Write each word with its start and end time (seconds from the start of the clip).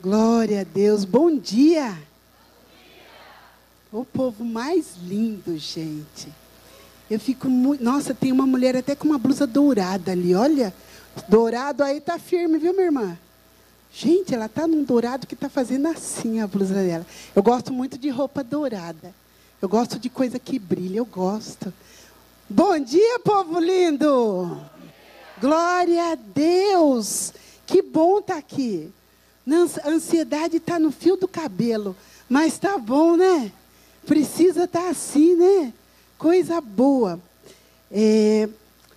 Glória 0.00 0.60
a 0.60 0.64
Deus. 0.64 1.04
Bom 1.06 1.38
dia. 1.38 1.96
O 3.90 4.04
povo 4.04 4.44
mais 4.44 4.94
lindo, 5.02 5.56
gente. 5.56 6.28
Eu 7.10 7.18
fico 7.18 7.48
muito. 7.48 7.82
Nossa, 7.82 8.14
tem 8.14 8.30
uma 8.30 8.46
mulher 8.46 8.76
até 8.76 8.94
com 8.94 9.06
uma 9.06 9.18
blusa 9.18 9.46
dourada 9.46 10.12
ali, 10.12 10.34
olha. 10.34 10.72
Dourado 11.28 11.82
aí 11.82 11.98
tá 11.98 12.18
firme, 12.18 12.58
viu, 12.58 12.74
minha 12.74 12.86
irmã? 12.86 13.18
Gente, 13.90 14.34
ela 14.34 14.50
tá 14.50 14.66
num 14.66 14.84
dourado 14.84 15.26
que 15.26 15.34
tá 15.34 15.48
fazendo 15.48 15.88
assim 15.88 16.40
a 16.40 16.46
blusa 16.46 16.74
dela. 16.74 17.06
Eu 17.34 17.42
gosto 17.42 17.72
muito 17.72 17.96
de 17.96 18.10
roupa 18.10 18.44
dourada. 18.44 19.14
Eu 19.62 19.68
gosto 19.68 19.98
de 19.98 20.10
coisa 20.10 20.38
que 20.38 20.58
brilha, 20.58 20.98
eu 20.98 21.06
gosto. 21.06 21.72
Bom 22.50 22.78
dia, 22.78 23.18
povo 23.20 23.58
lindo. 23.58 24.60
Glória 25.40 26.12
a 26.12 26.14
Deus. 26.14 27.32
Que 27.64 27.80
bom 27.80 28.18
estar 28.18 28.34
tá 28.34 28.38
aqui. 28.38 28.92
A 29.48 29.90
ansiedade 29.90 30.56
está 30.56 30.78
no 30.78 30.90
fio 30.90 31.16
do 31.16 31.28
cabelo. 31.28 31.96
Mas 32.28 32.54
está 32.54 32.76
bom, 32.76 33.16
né? 33.16 33.52
Precisa 34.04 34.64
estar 34.64 34.82
tá 34.82 34.88
assim, 34.88 35.36
né? 35.36 35.72
Coisa 36.18 36.60
boa. 36.60 37.20
É, 37.90 38.48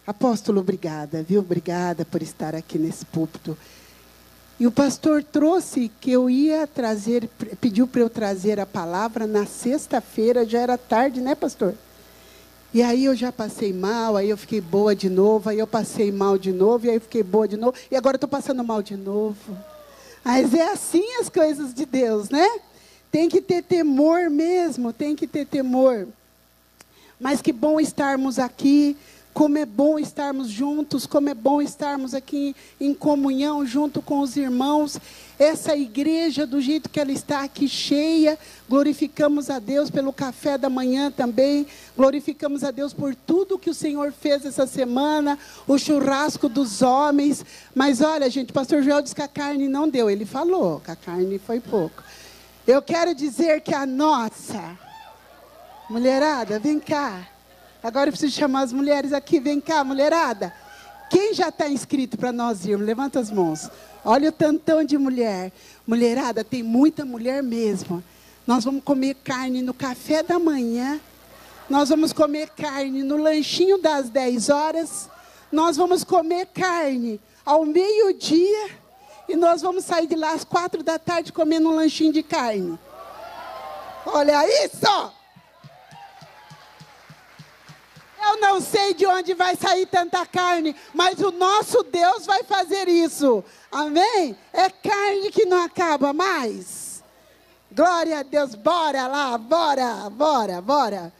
apóstolo, 0.08 0.62
obrigada, 0.62 1.22
viu? 1.22 1.42
Obrigada 1.42 2.04
por 2.04 2.24
estar 2.24 2.56
aqui 2.56 2.80
nesse 2.80 3.06
púlpito. 3.06 3.56
E 4.60 4.66
o 4.66 4.72
pastor 4.72 5.24
trouxe 5.24 5.90
que 6.02 6.12
eu 6.12 6.30
ia 6.30 6.68
trazer, 6.68 7.30
pediu 7.62 7.88
para 7.88 8.02
eu 8.02 8.10
trazer 8.10 8.60
a 8.60 8.66
palavra 8.66 9.26
na 9.26 9.46
sexta-feira, 9.46 10.46
já 10.46 10.60
era 10.60 10.78
tarde, 10.78 11.22
né, 11.22 11.34
pastor? 11.34 11.76
E 12.74 12.82
aí 12.82 13.06
eu 13.06 13.16
já 13.16 13.32
passei 13.32 13.72
mal, 13.72 14.18
aí 14.18 14.30
eu 14.30 14.38
fiquei 14.38 14.60
boa 14.60 14.96
de 14.96 15.10
novo, 15.10 15.50
aí 15.50 15.60
eu 15.60 15.68
passei 15.68 16.12
mal 16.12 16.38
de 16.38 16.52
novo, 16.52 16.86
e 16.86 16.90
aí 16.90 16.96
eu 16.98 17.02
fiquei 17.02 17.24
boa 17.24 17.48
de 17.48 17.56
novo, 17.56 17.74
e 17.90 17.96
agora 17.96 18.18
estou 18.18 18.30
passando 18.30 18.64
mal 18.64 18.84
de 18.84 18.98
novo. 18.98 19.58
Mas 20.24 20.54
é 20.54 20.72
assim 20.72 21.16
as 21.20 21.30
coisas 21.30 21.74
de 21.74 21.86
Deus, 21.86 22.30
né? 22.30 22.48
Tem 23.12 23.28
que 23.28 23.42
ter 23.42 23.64
temor 23.64 24.30
mesmo, 24.30 24.94
tem 24.94 25.16
que 25.16 25.26
ter 25.26 25.46
temor. 25.46 26.08
Mas 27.20 27.42
que 27.42 27.52
bom 27.52 27.80
estarmos 27.80 28.40
aqui 28.40 28.96
como 29.34 29.58
é 29.58 29.66
bom 29.66 29.98
estarmos 29.98 30.50
juntos, 30.50 31.06
como 31.06 31.30
é 31.30 31.34
bom 31.34 31.62
estarmos 31.62 32.14
aqui 32.14 32.56
em 32.80 32.94
comunhão 32.94 33.66
junto 33.66 34.02
com 34.02 34.20
os 34.20 34.36
irmãos. 34.36 35.00
Essa 35.38 35.78
igreja, 35.78 36.46
do 36.46 36.60
jeito 36.60 36.90
que 36.90 37.00
ela 37.00 37.12
está 37.12 37.44
aqui 37.44 37.68
cheia, 37.68 38.38
glorificamos 38.68 39.50
a 39.50 39.58
Deus 39.58 39.90
pelo 39.90 40.12
café 40.12 40.58
da 40.58 40.70
manhã 40.70 41.10
também, 41.10 41.66
glorificamos 41.96 42.64
a 42.64 42.72
Deus 42.72 42.92
por 42.92 43.16
tudo 43.16 43.58
que 43.58 43.70
o 43.70 43.74
Senhor 43.74 44.12
fez 44.12 44.46
essa 44.46 44.68
semana, 44.68 45.40
o 45.66 45.78
churrasco 45.78 46.50
dos 46.50 46.82
homens. 46.82 47.46
Mas 47.74 48.02
olha, 48.02 48.30
gente, 48.30 48.50
o 48.50 48.54
pastor 48.54 48.84
Joel 48.84 49.02
disse 49.02 49.16
que 49.16 49.22
a 49.22 49.28
carne 49.28 49.70
não 49.70 49.88
deu, 49.88 50.10
ele 50.10 50.26
falou 50.26 50.82
que 50.82 50.92
a 50.92 50.96
carne 50.96 51.40
foi 51.40 51.62
pouco. 51.62 52.04
Eu 52.68 52.82
quero 52.82 53.16
dizer 53.16 53.62
que 53.62 53.74
a 53.74 53.86
nossa, 53.86 54.78
mulherada, 55.90 56.60
vem 56.60 56.80
cá. 56.80 57.39
Agora 57.82 58.10
eu 58.10 58.12
preciso 58.12 58.36
chamar 58.36 58.64
as 58.64 58.74
mulheres 58.74 59.14
aqui. 59.14 59.40
Vem 59.40 59.62
cá, 59.62 59.84
mulherada. 59.84 60.54
Quem 61.10 61.34
já 61.34 61.50
está 61.50 61.68
inscrito 61.68 62.18
para 62.18 62.32
nós 62.32 62.66
irmos? 62.66 62.86
Levanta 62.86 63.20
as 63.20 63.32
mãos. 63.32 63.70
Olha 64.04 64.30
o 64.30 64.32
tantão 64.32 64.84
de 64.84 64.98
mulher. 64.98 65.52
Mulherada, 65.88 66.44
tem 66.44 66.62
muita 66.62 67.06
mulher 67.06 67.42
mesmo. 67.42 68.04
Nós 68.46 68.64
vamos 68.64 68.84
comer 68.84 69.16
carne 69.24 69.62
no 69.62 69.74
café 69.74 70.22
da 70.22 70.38
manhã. 70.38 71.00
Nós 71.70 71.90
vamos 71.90 72.12
comer 72.12 72.50
carne 72.50 73.02
no 73.04 73.18
lanchinho 73.18 73.78
das 73.78 74.10
10 74.10 74.50
horas. 74.50 75.10
Nós 75.52 75.78
vamos 75.78 76.04
comer 76.04 76.48
carne 76.48 77.20
ao 77.46 77.66
meio-dia. 77.66 78.70
E 79.28 79.36
nós 79.36 79.62
vamos 79.62 79.86
sair 79.86 80.08
de 80.08 80.16
lá 80.16 80.34
às 80.34 80.44
quatro 80.44 80.84
da 80.84 81.00
tarde 81.00 81.32
comendo 81.32 81.70
um 81.70 81.76
lanchinho 81.76 82.12
de 82.12 82.24
carne. 82.24 82.78
Olha 84.06 84.46
isso! 84.66 85.19
Eu 88.22 88.40
não 88.42 88.60
sei 88.60 88.94
de 88.94 89.06
onde 89.06 89.34
vai 89.34 89.56
sair 89.56 89.86
tanta 89.86 90.26
carne, 90.26 90.76
mas 90.94 91.20
o 91.20 91.32
nosso 91.32 91.84
Deus 91.84 92.26
vai 92.26 92.44
fazer 92.44 92.88
isso. 92.88 93.44
Amém? 93.72 94.36
É 94.52 94.70
carne 94.70 95.32
que 95.32 95.46
não 95.46 95.64
acaba 95.64 96.12
mais. 96.12 97.04
Glória 97.72 98.20
a 98.20 98.24
Deus, 98.24 98.56
bora 98.56 99.08
lá, 99.08 99.38
bora, 99.38 100.10
bora, 100.10 100.62
bora. 100.62 101.14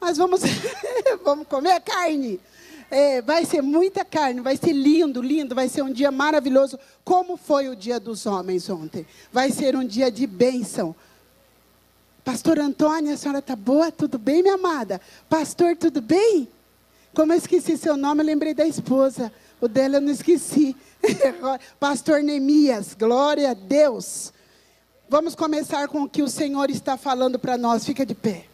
Mas 0.00 0.16
vamos, 0.16 0.40
vamos 1.24 1.46
comer 1.48 1.80
carne. 1.80 2.40
É, 2.88 3.20
vai 3.20 3.44
ser 3.44 3.62
muita 3.62 4.04
carne, 4.04 4.40
vai 4.40 4.56
ser 4.56 4.72
lindo, 4.72 5.20
lindo, 5.20 5.54
vai 5.54 5.68
ser 5.68 5.82
um 5.82 5.92
dia 5.92 6.12
maravilhoso, 6.12 6.78
como 7.04 7.36
foi 7.36 7.68
o 7.68 7.74
dia 7.74 7.98
dos 7.98 8.26
homens 8.26 8.70
ontem. 8.70 9.04
Vai 9.32 9.50
ser 9.50 9.74
um 9.74 9.84
dia 9.84 10.10
de 10.10 10.26
bênção. 10.26 10.94
Pastor 12.26 12.58
Antônia, 12.58 13.14
a 13.14 13.16
senhora 13.16 13.38
está 13.38 13.54
boa? 13.54 13.92
Tudo 13.92 14.18
bem, 14.18 14.42
minha 14.42 14.56
amada? 14.56 15.00
Pastor, 15.28 15.76
tudo 15.76 16.00
bem? 16.00 16.48
Como 17.14 17.32
eu 17.32 17.38
esqueci 17.38 17.76
seu 17.76 17.96
nome, 17.96 18.20
eu 18.20 18.26
lembrei 18.26 18.52
da 18.52 18.66
esposa. 18.66 19.32
O 19.60 19.68
dela 19.68 19.98
eu 19.98 20.00
não 20.00 20.10
esqueci. 20.10 20.74
Pastor 21.78 22.24
Neemias, 22.24 22.94
glória 22.98 23.52
a 23.52 23.54
Deus. 23.54 24.32
Vamos 25.08 25.36
começar 25.36 25.86
com 25.86 26.02
o 26.02 26.08
que 26.08 26.20
o 26.20 26.28
Senhor 26.28 26.68
está 26.68 26.96
falando 26.96 27.38
para 27.38 27.56
nós. 27.56 27.86
Fica 27.86 28.04
de 28.04 28.16
pé. 28.16 28.46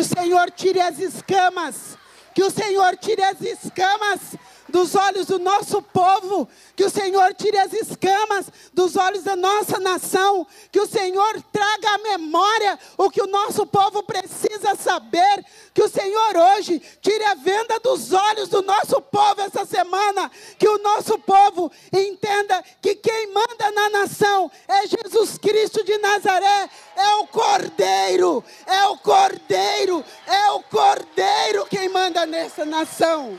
o 0.00 0.04
Senhor 0.30 0.50
tire 0.52 0.80
as 0.80 1.00
escamas, 1.00 1.98
que 2.32 2.44
o 2.44 2.50
Senhor 2.52 2.96
tire 2.96 3.20
as 3.20 3.40
escamas 3.40 4.36
dos 4.70 4.94
olhos 4.94 5.26
do 5.26 5.38
nosso 5.38 5.82
povo, 5.82 6.48
que 6.74 6.84
o 6.84 6.90
Senhor 6.90 7.34
tire 7.34 7.58
as 7.58 7.72
escamas 7.72 8.46
dos 8.72 8.96
olhos 8.96 9.24
da 9.24 9.36
nossa 9.36 9.78
nação, 9.78 10.46
que 10.70 10.80
o 10.80 10.86
Senhor 10.86 11.42
traga 11.52 11.90
à 11.90 11.98
memória 11.98 12.78
o 12.96 13.10
que 13.10 13.20
o 13.20 13.26
nosso 13.26 13.66
povo 13.66 14.02
precisa 14.02 14.74
saber, 14.76 15.44
que 15.74 15.82
o 15.82 15.88
Senhor 15.88 16.36
hoje 16.36 16.80
tire 17.00 17.24
a 17.24 17.34
venda 17.34 17.78
dos 17.80 18.12
olhos 18.12 18.48
do 18.48 18.62
nosso 18.62 19.00
povo 19.02 19.40
essa 19.40 19.64
semana, 19.64 20.30
que 20.58 20.68
o 20.68 20.78
nosso 20.78 21.18
povo 21.18 21.70
entenda 21.92 22.62
que 22.80 22.94
quem 22.94 23.32
manda 23.32 23.70
na 23.72 23.90
nação 23.90 24.50
é 24.68 24.86
Jesus 24.86 25.36
Cristo 25.38 25.84
de 25.84 25.98
Nazaré, 25.98 26.68
é 26.96 27.14
o 27.16 27.26
Cordeiro, 27.26 28.44
é 28.66 28.84
o 28.86 28.96
Cordeiro, 28.98 30.04
é 30.26 30.50
o 30.52 30.62
Cordeiro 30.62 31.66
quem 31.68 31.88
manda 31.88 32.24
nessa 32.26 32.64
nação. 32.64 33.38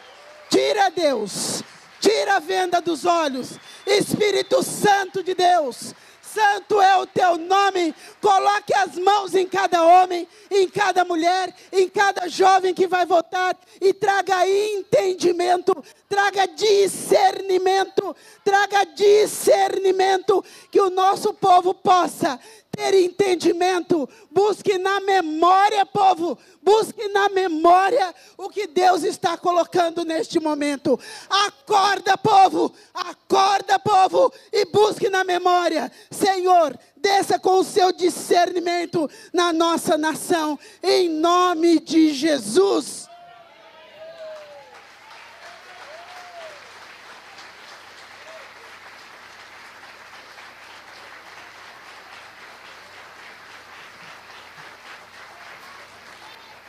Tira, 0.51 0.89
Deus, 0.89 1.63
tira 2.01 2.35
a 2.35 2.39
venda 2.39 2.81
dos 2.81 3.05
olhos. 3.05 3.57
Espírito 3.87 4.61
Santo 4.61 5.23
de 5.23 5.33
Deus, 5.33 5.95
santo 6.21 6.81
é 6.81 6.97
o 6.97 7.07
teu 7.07 7.37
nome. 7.37 7.95
Coloque 8.19 8.73
as 8.73 8.95
mãos 8.97 9.33
em 9.33 9.47
cada 9.47 9.81
homem, 9.81 10.27
em 10.51 10.67
cada 10.67 11.05
mulher, 11.05 11.55
em 11.71 11.87
cada 11.87 12.27
jovem 12.27 12.73
que 12.73 12.85
vai 12.85 13.05
votar 13.05 13.57
e 13.79 13.93
traga 13.93 14.45
entendimento, 14.45 15.81
traga 16.09 16.45
discernimento, 16.47 18.13
traga 18.43 18.85
discernimento 18.85 20.43
que 20.69 20.81
o 20.81 20.89
nosso 20.89 21.33
povo 21.33 21.73
possa 21.73 22.37
ter 22.71 22.93
entendimento, 22.93 24.07
busque 24.31 24.77
na 24.77 25.01
memória, 25.01 25.85
povo, 25.85 26.37
busque 26.63 27.07
na 27.09 27.27
memória 27.29 28.15
o 28.37 28.49
que 28.49 28.65
Deus 28.65 29.03
está 29.03 29.37
colocando 29.37 30.05
neste 30.05 30.39
momento. 30.39 30.97
Acorda, 31.29 32.17
povo, 32.17 32.73
acorda, 32.93 33.77
povo, 33.77 34.31
e 34.53 34.65
busque 34.65 35.09
na 35.09 35.23
memória. 35.23 35.91
Senhor, 36.09 36.77
desça 36.95 37.37
com 37.37 37.59
o 37.59 37.63
seu 37.63 37.91
discernimento 37.91 39.09
na 39.33 39.51
nossa 39.51 39.97
nação, 39.97 40.57
em 40.81 41.09
nome 41.09 41.79
de 41.79 42.13
Jesus. 42.13 43.10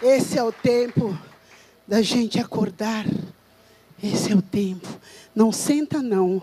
Esse 0.03 0.37
é 0.37 0.43
o 0.43 0.51
tempo 0.51 1.17
da 1.87 2.03
gente 2.03 2.41
acordar. 2.41 3.07
Esse 4.03 4.33
é 4.33 4.35
o 4.35 4.43
tempo. 4.43 4.89
Não 5.33 5.53
senta, 5.53 6.03
não. 6.03 6.43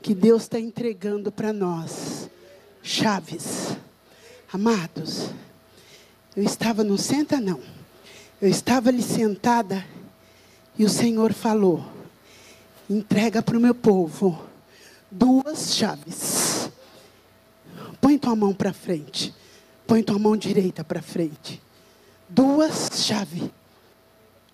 Que 0.00 0.14
Deus 0.14 0.42
está 0.42 0.60
entregando 0.60 1.32
para 1.32 1.52
nós 1.52 2.30
chaves. 2.80 3.76
Amados, 4.52 5.30
eu 6.36 6.44
estava 6.44 6.84
no 6.84 6.96
senta, 6.96 7.40
não. 7.40 7.60
Eu 8.40 8.48
estava 8.48 8.90
ali 8.90 9.02
sentada 9.02 9.84
e 10.78 10.84
o 10.84 10.88
Senhor 10.88 11.32
falou: 11.32 11.84
entrega 12.88 13.42
para 13.42 13.58
o 13.58 13.60
meu 13.60 13.74
povo 13.74 14.40
duas 15.10 15.74
chaves. 15.74 16.70
Põe 18.00 18.16
tua 18.16 18.36
mão 18.36 18.54
para 18.54 18.72
frente. 18.72 19.34
Põe 19.84 20.04
tua 20.04 20.18
mão 20.18 20.36
direita 20.36 20.84
para 20.84 21.02
frente. 21.02 21.60
Duas 22.28 22.90
chaves. 23.04 23.50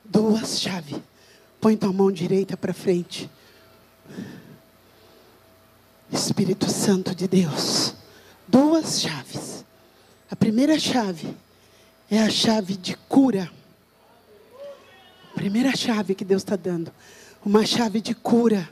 Duas 0.04 0.60
chaves. 0.60 1.00
Põe 1.60 1.76
tua 1.76 1.92
mão 1.92 2.12
direita 2.12 2.56
para 2.56 2.72
frente. 2.72 3.30
Espírito 6.12 6.70
Santo 6.70 7.14
de 7.14 7.26
Deus. 7.26 7.94
Duas 8.46 9.00
chaves. 9.00 9.64
A 10.30 10.36
primeira 10.36 10.78
chave 10.78 11.34
é 12.10 12.20
a 12.20 12.30
chave 12.30 12.76
de 12.76 12.96
cura. 13.08 13.50
Primeira 15.34 15.74
chave 15.76 16.14
que 16.14 16.24
Deus 16.24 16.42
está 16.42 16.54
dando. 16.54 16.92
Uma 17.44 17.66
chave 17.66 18.00
de 18.00 18.14
cura. 18.14 18.68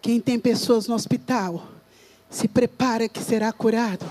Quem 0.00 0.20
tem 0.20 0.38
pessoas 0.38 0.86
no 0.86 0.94
hospital, 0.94 1.66
se 2.30 2.48
prepara 2.48 3.08
que 3.08 3.22
será 3.22 3.52
curado. 3.52 4.04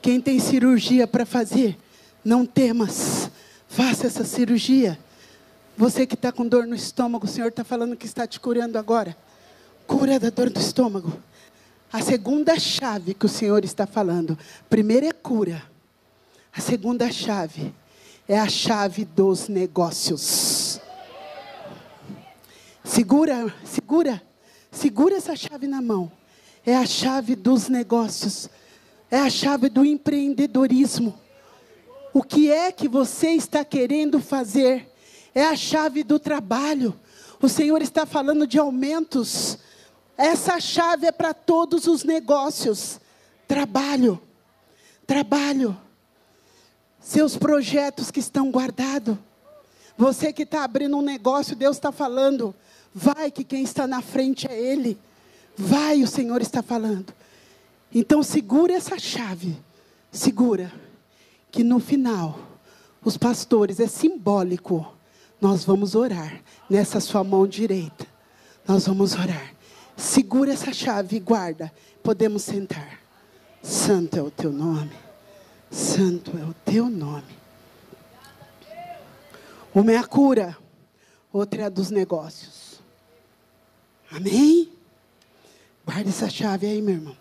Quem 0.00 0.20
tem 0.20 0.38
cirurgia 0.40 1.06
para 1.06 1.26
fazer, 1.26 1.76
não 2.24 2.46
temas, 2.46 3.27
faça 3.68 4.06
essa 4.06 4.24
cirurgia. 4.24 4.98
Você 5.76 6.06
que 6.06 6.14
está 6.14 6.32
com 6.32 6.46
dor 6.46 6.66
no 6.66 6.74
estômago, 6.74 7.26
o 7.26 7.28
Senhor 7.28 7.48
está 7.48 7.62
falando 7.62 7.96
que 7.96 8.06
está 8.06 8.26
te 8.26 8.40
curando 8.40 8.78
agora. 8.78 9.16
Cura 9.86 10.18
da 10.18 10.30
dor 10.30 10.50
do 10.50 10.58
estômago. 10.58 11.16
A 11.92 12.02
segunda 12.02 12.58
chave 12.58 13.14
que 13.14 13.26
o 13.26 13.28
Senhor 13.28 13.64
está 13.64 13.86
falando, 13.86 14.36
primeiro 14.68 15.06
é 15.06 15.12
cura. 15.12 15.62
A 16.52 16.60
segunda 16.60 17.10
chave 17.12 17.72
é 18.26 18.38
a 18.38 18.48
chave 18.48 19.04
dos 19.04 19.48
negócios. 19.48 20.80
Segura, 22.84 23.54
segura, 23.64 24.22
segura 24.70 25.16
essa 25.16 25.36
chave 25.36 25.66
na 25.66 25.80
mão. 25.80 26.10
É 26.66 26.76
a 26.76 26.84
chave 26.84 27.36
dos 27.36 27.68
negócios. 27.68 28.50
É 29.10 29.18
a 29.18 29.30
chave 29.30 29.68
do 29.68 29.84
empreendedorismo. 29.84 31.18
O 32.18 32.22
que 32.24 32.50
é 32.50 32.72
que 32.72 32.88
você 32.88 33.28
está 33.28 33.64
querendo 33.64 34.18
fazer? 34.18 34.92
É 35.32 35.44
a 35.44 35.54
chave 35.54 36.02
do 36.02 36.18
trabalho. 36.18 36.98
O 37.40 37.48
Senhor 37.48 37.80
está 37.80 38.04
falando 38.04 38.44
de 38.44 38.58
aumentos. 38.58 39.56
Essa 40.16 40.58
chave 40.58 41.06
é 41.06 41.12
para 41.12 41.32
todos 41.32 41.86
os 41.86 42.02
negócios. 42.02 42.98
Trabalho. 43.46 44.20
Trabalho. 45.06 45.80
Seus 46.98 47.36
projetos 47.36 48.10
que 48.10 48.18
estão 48.18 48.50
guardados. 48.50 49.16
Você 49.96 50.32
que 50.32 50.42
está 50.42 50.64
abrindo 50.64 50.96
um 50.96 51.02
negócio, 51.02 51.54
Deus 51.54 51.76
está 51.76 51.92
falando. 51.92 52.52
Vai 52.92 53.30
que 53.30 53.44
quem 53.44 53.62
está 53.62 53.86
na 53.86 54.02
frente 54.02 54.44
é 54.50 54.60
Ele. 54.60 54.98
Vai, 55.56 56.02
o 56.02 56.08
Senhor 56.08 56.42
está 56.42 56.64
falando. 56.64 57.14
Então 57.94 58.24
segura 58.24 58.72
essa 58.72 58.98
chave. 58.98 59.56
Segura. 60.10 60.87
Que 61.50 61.64
no 61.64 61.78
final, 61.80 62.38
os 63.04 63.16
pastores, 63.16 63.80
é 63.80 63.86
simbólico. 63.86 64.94
Nós 65.40 65.64
vamos 65.64 65.94
orar 65.94 66.40
nessa 66.68 67.00
sua 67.00 67.22
mão 67.24 67.46
direita. 67.46 68.06
Nós 68.66 68.86
vamos 68.86 69.14
orar. 69.14 69.54
Segura 69.96 70.52
essa 70.52 70.72
chave 70.72 71.16
e 71.16 71.20
guarda. 71.20 71.72
Podemos 72.02 72.42
sentar. 72.42 73.00
Santo 73.62 74.18
é 74.18 74.22
o 74.22 74.30
teu 74.30 74.52
nome. 74.52 74.92
Santo 75.70 76.32
é 76.38 76.44
o 76.44 76.54
teu 76.64 76.88
nome. 76.88 77.38
Uma 79.74 79.92
é 79.92 79.96
a 79.96 80.04
cura, 80.04 80.56
outra 81.32 81.62
é 81.62 81.64
a 81.66 81.68
dos 81.68 81.90
negócios. 81.90 82.80
Amém? 84.10 84.72
Guarda 85.84 86.08
essa 86.08 86.28
chave 86.28 86.66
aí, 86.66 86.80
meu 86.80 86.94
irmão. 86.94 87.16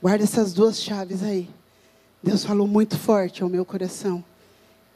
Guarda 0.00 0.24
essas 0.24 0.52
duas 0.52 0.82
chaves 0.82 1.22
aí. 1.22 1.48
Deus 2.22 2.44
falou 2.44 2.68
muito 2.68 2.96
forte 2.96 3.42
ao 3.42 3.48
meu 3.48 3.64
coração. 3.64 4.22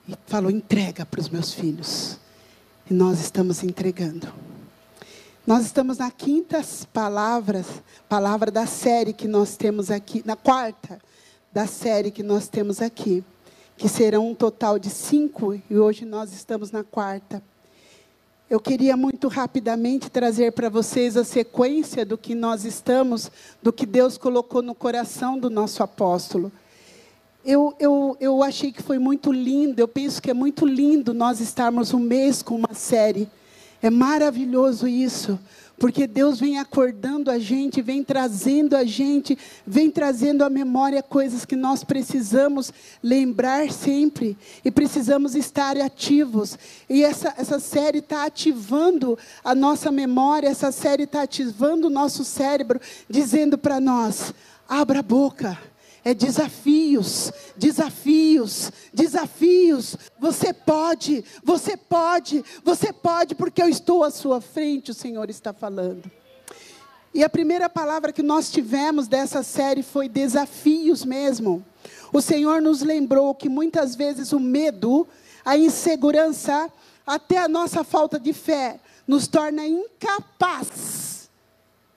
E 0.09 0.15
falou: 0.27 0.51
entrega 0.51 1.05
para 1.05 1.21
os 1.21 1.29
meus 1.29 1.53
filhos. 1.53 2.19
E 2.89 2.95
nós 2.95 3.21
estamos 3.21 3.65
entregando. 3.65 4.33
Nós 5.45 5.65
estamos 5.65 5.99
na 5.99 6.11
quinta 6.11 6.61
palavras, 6.93 7.67
palavra 8.09 8.51
da 8.51 8.67
série 8.67 9.13
que 9.13 9.29
nós 9.29 9.57
temos 9.57 9.91
aqui, 9.91 10.23
na 10.25 10.37
quarta 10.37 11.01
da 11.53 11.67
série 11.67 12.11
que 12.11 12.23
nós 12.23 12.49
temos 12.49 12.83
aqui, 12.83 13.25
que 13.77 13.89
serão 13.89 14.31
um 14.31 14.35
total 14.35 14.79
de 14.79 14.91
cinco, 14.91 15.55
e 15.71 15.79
hoje 15.79 16.05
nós 16.05 16.33
estamos 16.33 16.71
na 16.71 16.85
quarta. 16.85 17.43
Eu 18.51 18.61
queria 18.61 18.97
muito 18.97 19.27
rapidamente 19.27 20.11
trazer 20.11 20.53
para 20.53 20.69
vocês 20.69 21.17
a 21.17 21.25
sequência 21.25 22.05
do 22.05 22.19
que 22.19 22.35
nós 22.35 22.65
estamos, 22.65 23.31
do 23.63 23.73
que 23.73 23.87
Deus 23.87 24.19
colocou 24.19 24.63
no 24.63 24.75
coração 24.75 25.39
do 25.39 25.49
nosso 25.49 25.83
apóstolo. 25.83 26.53
Eu, 27.47 27.73
eu, 27.79 28.17
eu 28.19 28.43
achei 28.43 28.73
que 28.73 28.83
foi 28.83 28.99
muito 28.99 29.31
lindo, 29.31 29.79
eu 29.79 29.87
penso 29.87 30.21
que 30.21 30.33
é 30.33 30.35
muito 30.35 30.67
lindo 30.67 31.15
nós 31.15 31.39
estarmos 31.39 31.95
um 31.95 32.01
mês 32.01 32.43
com 32.43 32.57
uma 32.57 32.75
série. 32.75 33.29
É 33.81 33.89
maravilhoso 33.89 34.89
isso, 34.89 35.39
porque 35.79 36.09
Deus 36.09 36.41
vem 36.41 36.59
acordando 36.59 37.31
a 37.31 37.39
gente, 37.39 37.81
vem 37.81 38.03
trazendo 38.03 38.77
a 38.77 38.83
gente, 38.83 39.39
vem 39.65 39.93
trazendo 39.93 40.43
à 40.43 40.51
memória 40.51 41.01
coisas 41.05 41.45
que 41.45 41.55
nós 41.55 41.85
precisamos 41.85 42.73
lembrar 43.01 43.71
sempre 43.71 44.37
e 44.65 44.71
precisamos 44.73 45.37
estar 45.37 45.77
ativos. 45.77 46.59
E 46.91 47.05
essa, 47.05 47.33
essa 47.39 47.61
série 47.61 47.99
está 47.99 48.25
ativando 48.25 49.17
a 49.45 49.55
nossa 49.55 49.93
memória, 49.93 50.49
essa 50.49 50.73
série 50.73 51.05
está 51.05 51.23
ativando 51.23 51.87
o 51.87 51.91
nosso 51.91 52.25
cérebro, 52.25 52.81
dizendo 53.09 53.57
para 53.57 53.79
nós: 53.79 54.35
abra 54.69 54.99
a 54.99 55.03
boca 55.03 55.57
é 56.07 56.15
desafios, 56.15 57.33
desafios, 57.57 58.71
desafios. 58.95 59.97
Você 60.21 60.53
pode, 60.53 61.25
você 61.43 61.77
pode, 61.77 62.45
você 62.63 62.93
pode, 62.93 63.35
porque 63.35 63.61
eu 63.61 63.69
estou 63.69 64.05
à 64.05 64.11
sua 64.13 64.41
frente, 64.41 64.93
o 64.93 64.95
Senhor 64.95 65.29
está 65.29 65.53
falando. 65.53 66.09
E 67.13 67.25
a 67.25 67.29
primeira 67.29 67.69
palavra 67.69 68.13
que 68.13 68.23
nós 68.23 68.53
tivemos 68.53 69.09
dessa 69.09 69.43
série 69.43 69.83
foi 69.83 70.09
desafios 70.09 71.05
mesmo. 71.05 71.67
O 72.13 72.23
Senhor 72.23 72.63
nos 72.63 72.83
lembrou 72.83 73.35
que 73.35 73.49
muitas 73.49 73.97
vezes 73.97 74.33
o 74.33 74.39
medo, 74.39 75.09
a 75.45 75.59
insegurança, 75.59 76.71
até 77.05 77.39
a 77.39 77.49
nossa 77.49 77.83
falta 77.83 78.17
de 78.17 78.33
fé, 78.33 78.79
nos 79.09 79.27
torna 79.27 79.67
incapaz 79.67 81.29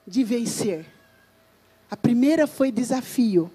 de 0.04 0.24
vencer. 0.24 0.84
A 1.88 1.96
primeira 1.96 2.48
foi 2.48 2.72
desafio. 2.72 3.52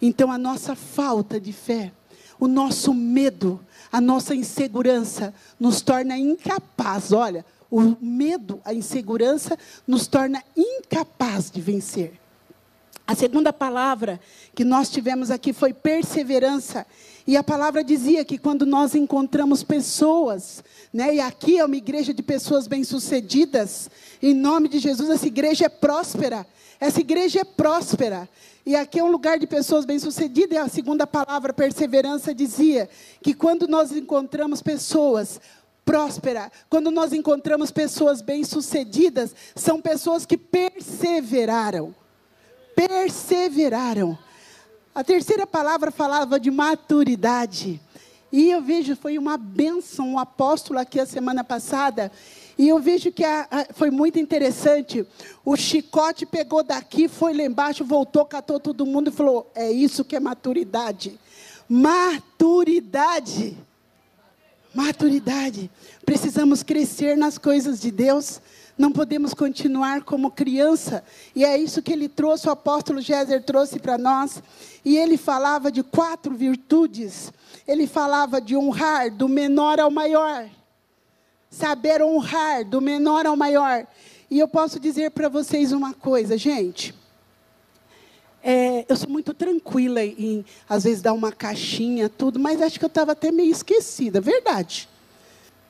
Então, 0.00 0.30
a 0.30 0.38
nossa 0.38 0.74
falta 0.74 1.40
de 1.40 1.52
fé, 1.52 1.92
o 2.38 2.46
nosso 2.46 2.94
medo, 2.94 3.60
a 3.90 4.00
nossa 4.00 4.34
insegurança 4.34 5.34
nos 5.58 5.80
torna 5.80 6.16
incapaz. 6.18 7.12
Olha, 7.12 7.44
o 7.70 7.96
medo, 8.00 8.60
a 8.64 8.74
insegurança 8.74 9.58
nos 9.86 10.06
torna 10.06 10.42
incapaz 10.56 11.50
de 11.50 11.60
vencer. 11.60 12.19
A 13.10 13.14
segunda 13.16 13.52
palavra 13.52 14.20
que 14.54 14.64
nós 14.64 14.88
tivemos 14.88 15.32
aqui 15.32 15.52
foi 15.52 15.72
perseverança. 15.72 16.86
E 17.26 17.36
a 17.36 17.42
palavra 17.42 17.82
dizia 17.82 18.24
que 18.24 18.38
quando 18.38 18.64
nós 18.64 18.94
encontramos 18.94 19.64
pessoas, 19.64 20.62
né, 20.92 21.16
e 21.16 21.20
aqui 21.20 21.58
é 21.58 21.64
uma 21.64 21.74
igreja 21.74 22.14
de 22.14 22.22
pessoas 22.22 22.68
bem-sucedidas, 22.68 23.90
em 24.22 24.32
nome 24.32 24.68
de 24.68 24.78
Jesus, 24.78 25.10
essa 25.10 25.26
igreja 25.26 25.64
é 25.64 25.68
próspera. 25.68 26.46
Essa 26.78 27.00
igreja 27.00 27.40
é 27.40 27.44
próspera. 27.44 28.28
E 28.64 28.76
aqui 28.76 29.00
é 29.00 29.02
um 29.02 29.10
lugar 29.10 29.40
de 29.40 29.46
pessoas 29.48 29.84
bem-sucedidas. 29.84 30.56
E 30.56 30.60
a 30.60 30.68
segunda 30.68 31.04
palavra, 31.04 31.52
perseverança, 31.52 32.32
dizia 32.32 32.88
que 33.20 33.34
quando 33.34 33.66
nós 33.66 33.90
encontramos 33.90 34.62
pessoas 34.62 35.40
prósperas, 35.84 36.48
quando 36.68 36.92
nós 36.92 37.12
encontramos 37.12 37.72
pessoas 37.72 38.22
bem-sucedidas, 38.22 39.34
são 39.56 39.80
pessoas 39.80 40.24
que 40.24 40.38
perseveraram. 40.38 41.92
Perseveraram. 42.88 44.18
A 44.94 45.04
terceira 45.04 45.46
palavra 45.46 45.90
falava 45.90 46.40
de 46.40 46.50
maturidade. 46.50 47.78
E 48.32 48.50
eu 48.50 48.62
vejo, 48.62 48.96
foi 48.96 49.18
uma 49.18 49.36
bênção, 49.36 50.12
um 50.12 50.18
apóstolo 50.18 50.78
aqui 50.78 50.98
a 50.98 51.04
semana 51.04 51.44
passada, 51.44 52.10
e 52.56 52.68
eu 52.68 52.78
vejo 52.78 53.12
que 53.12 53.22
a, 53.24 53.46
a, 53.50 53.74
foi 53.74 53.90
muito 53.90 54.18
interessante. 54.18 55.06
O 55.44 55.56
chicote 55.56 56.24
pegou 56.24 56.62
daqui, 56.62 57.06
foi 57.06 57.34
lá 57.34 57.42
embaixo, 57.42 57.84
voltou, 57.84 58.24
catou 58.24 58.58
todo 58.58 58.86
mundo 58.86 59.08
e 59.08 59.12
falou: 59.12 59.50
é 59.54 59.70
isso 59.70 60.04
que 60.04 60.16
é 60.16 60.20
maturidade. 60.20 61.18
Maturidade. 61.68 63.58
Maturidade. 64.74 65.70
Precisamos 66.06 66.62
crescer 66.62 67.16
nas 67.16 67.36
coisas 67.36 67.78
de 67.80 67.90
Deus. 67.90 68.40
Não 68.80 68.90
podemos 68.90 69.34
continuar 69.34 70.02
como 70.04 70.30
criança. 70.30 71.04
E 71.36 71.44
é 71.44 71.58
isso 71.58 71.82
que 71.82 71.92
ele 71.92 72.08
trouxe, 72.08 72.48
o 72.48 72.52
apóstolo 72.52 73.00
Géser 73.00 73.42
trouxe 73.44 73.78
para 73.78 73.98
nós. 73.98 74.42
E 74.82 74.96
ele 74.96 75.18
falava 75.18 75.70
de 75.70 75.82
quatro 75.82 76.34
virtudes. 76.34 77.30
Ele 77.68 77.86
falava 77.86 78.40
de 78.40 78.56
honrar 78.56 79.10
do 79.10 79.28
menor 79.28 79.78
ao 79.78 79.90
maior 79.90 80.48
saber 81.50 82.00
honrar 82.00 82.64
do 82.64 82.80
menor 82.80 83.26
ao 83.26 83.36
maior. 83.36 83.86
E 84.30 84.38
eu 84.38 84.46
posso 84.46 84.78
dizer 84.78 85.10
para 85.10 85.28
vocês 85.28 85.72
uma 85.72 85.92
coisa, 85.92 86.38
gente. 86.38 86.94
É, 88.42 88.86
eu 88.88 88.96
sou 88.96 89.10
muito 89.10 89.34
tranquila 89.34 90.02
em, 90.02 90.44
às 90.68 90.84
vezes, 90.84 91.02
dar 91.02 91.12
uma 91.12 91.32
caixinha, 91.32 92.08
tudo, 92.08 92.38
mas 92.38 92.62
acho 92.62 92.78
que 92.78 92.84
eu 92.84 92.88
estava 92.88 93.12
até 93.12 93.32
meio 93.32 93.50
esquecida. 93.50 94.20
Verdade. 94.20 94.88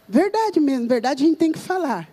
Verdade 0.06 0.60
mesmo, 0.60 0.86
verdade 0.86 1.24
a 1.24 1.26
gente 1.26 1.38
tem 1.38 1.50
que 1.50 1.58
falar. 1.58 2.08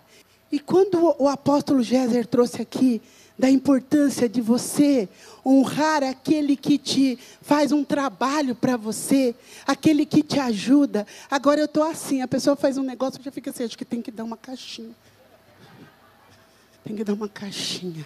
E 0.50 0.58
quando 0.58 1.14
o 1.18 1.28
apóstolo 1.28 1.82
Géser 1.82 2.26
trouxe 2.26 2.62
aqui 2.62 3.02
da 3.38 3.48
importância 3.48 4.28
de 4.28 4.40
você 4.40 5.08
honrar 5.46 6.02
aquele 6.02 6.56
que 6.56 6.76
te 6.76 7.18
faz 7.40 7.70
um 7.70 7.84
trabalho 7.84 8.54
para 8.54 8.76
você, 8.76 9.34
aquele 9.66 10.04
que 10.04 10.22
te 10.22 10.40
ajuda. 10.40 11.06
Agora 11.30 11.60
eu 11.60 11.66
estou 11.66 11.84
assim, 11.84 12.20
a 12.20 12.28
pessoa 12.28 12.56
faz 12.56 12.76
um 12.76 12.82
negócio, 12.82 13.22
já 13.22 13.30
fica 13.30 13.50
assim, 13.50 13.64
acho 13.64 13.78
que 13.78 13.84
tem 13.84 14.02
que 14.02 14.10
dar 14.10 14.24
uma 14.24 14.36
caixinha. 14.36 14.94
Tem 16.82 16.96
que 16.96 17.04
dar 17.04 17.12
uma 17.12 17.28
caixinha. 17.28 18.04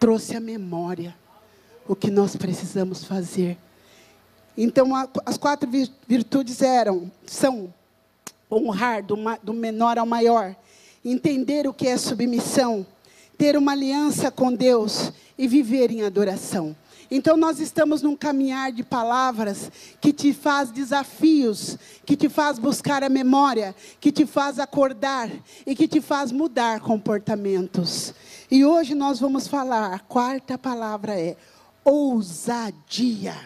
Trouxe 0.00 0.36
a 0.36 0.40
memória 0.40 1.14
o 1.86 1.94
que 1.94 2.10
nós 2.10 2.34
precisamos 2.34 3.04
fazer. 3.04 3.56
Então, 4.56 4.90
as 5.24 5.36
quatro 5.36 5.68
virtudes 6.08 6.62
eram, 6.62 7.10
são 7.26 7.72
honrar 8.54 9.02
do, 9.02 9.16
do 9.42 9.52
menor 9.52 9.98
ao 9.98 10.06
maior, 10.06 10.54
entender 11.04 11.66
o 11.66 11.74
que 11.74 11.86
é 11.86 11.96
submissão, 11.96 12.86
ter 13.36 13.56
uma 13.56 13.72
aliança 13.72 14.30
com 14.30 14.52
Deus 14.52 15.12
e 15.36 15.46
viver 15.48 15.90
em 15.90 16.02
adoração. 16.02 16.76
Então 17.10 17.36
nós 17.36 17.60
estamos 17.60 18.02
num 18.02 18.16
caminhar 18.16 18.72
de 18.72 18.82
palavras 18.82 19.70
que 20.00 20.12
te 20.12 20.32
faz 20.32 20.70
desafios, 20.70 21.78
que 22.04 22.16
te 22.16 22.28
faz 22.28 22.58
buscar 22.58 23.04
a 23.04 23.08
memória, 23.08 23.74
que 24.00 24.10
te 24.10 24.26
faz 24.26 24.58
acordar 24.58 25.30
e 25.66 25.74
que 25.74 25.86
te 25.86 26.00
faz 26.00 26.32
mudar 26.32 26.80
comportamentos. 26.80 28.14
E 28.50 28.64
hoje 28.64 28.94
nós 28.94 29.20
vamos 29.20 29.46
falar, 29.46 29.92
a 29.92 29.98
quarta 29.98 30.56
palavra 30.56 31.18
é 31.18 31.36
ousadia. 31.84 33.36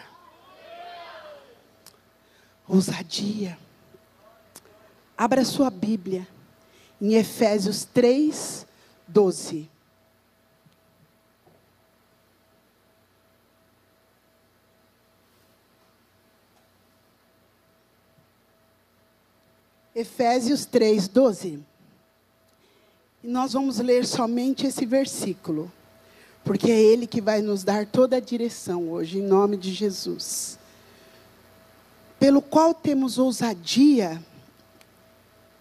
Ousadia. 2.67 3.57
Abra 5.19 5.43
sua 5.43 5.69
Bíblia 5.69 6.25
em 7.01 7.15
Efésios 7.15 7.83
3, 7.83 8.65
12. 9.05 9.69
Efésios 19.93 20.63
3, 20.63 21.09
12. 21.09 21.65
E 23.21 23.27
nós 23.27 23.51
vamos 23.51 23.77
ler 23.79 24.05
somente 24.05 24.67
esse 24.67 24.85
versículo, 24.85 25.69
porque 26.45 26.71
é 26.71 26.79
ele 26.79 27.05
que 27.05 27.19
vai 27.19 27.41
nos 27.41 27.65
dar 27.65 27.85
toda 27.85 28.15
a 28.15 28.21
direção 28.21 28.89
hoje, 28.89 29.17
em 29.19 29.23
nome 29.23 29.57
de 29.57 29.73
Jesus. 29.73 30.57
Pelo 32.17 32.41
qual 32.41 32.73
temos 32.73 33.17
ousadia, 33.17 34.23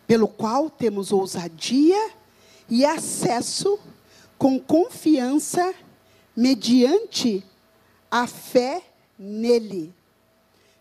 pelo 0.09 0.27
qual 0.27 0.71
temos 0.71 1.13
ousadia 1.13 2.11
e 2.67 2.83
acesso 2.83 3.79
com 4.39 4.59
confiança 4.59 5.75
mediante 6.35 7.45
a 8.11 8.27
fé 8.27 8.83
nele. 9.19 9.95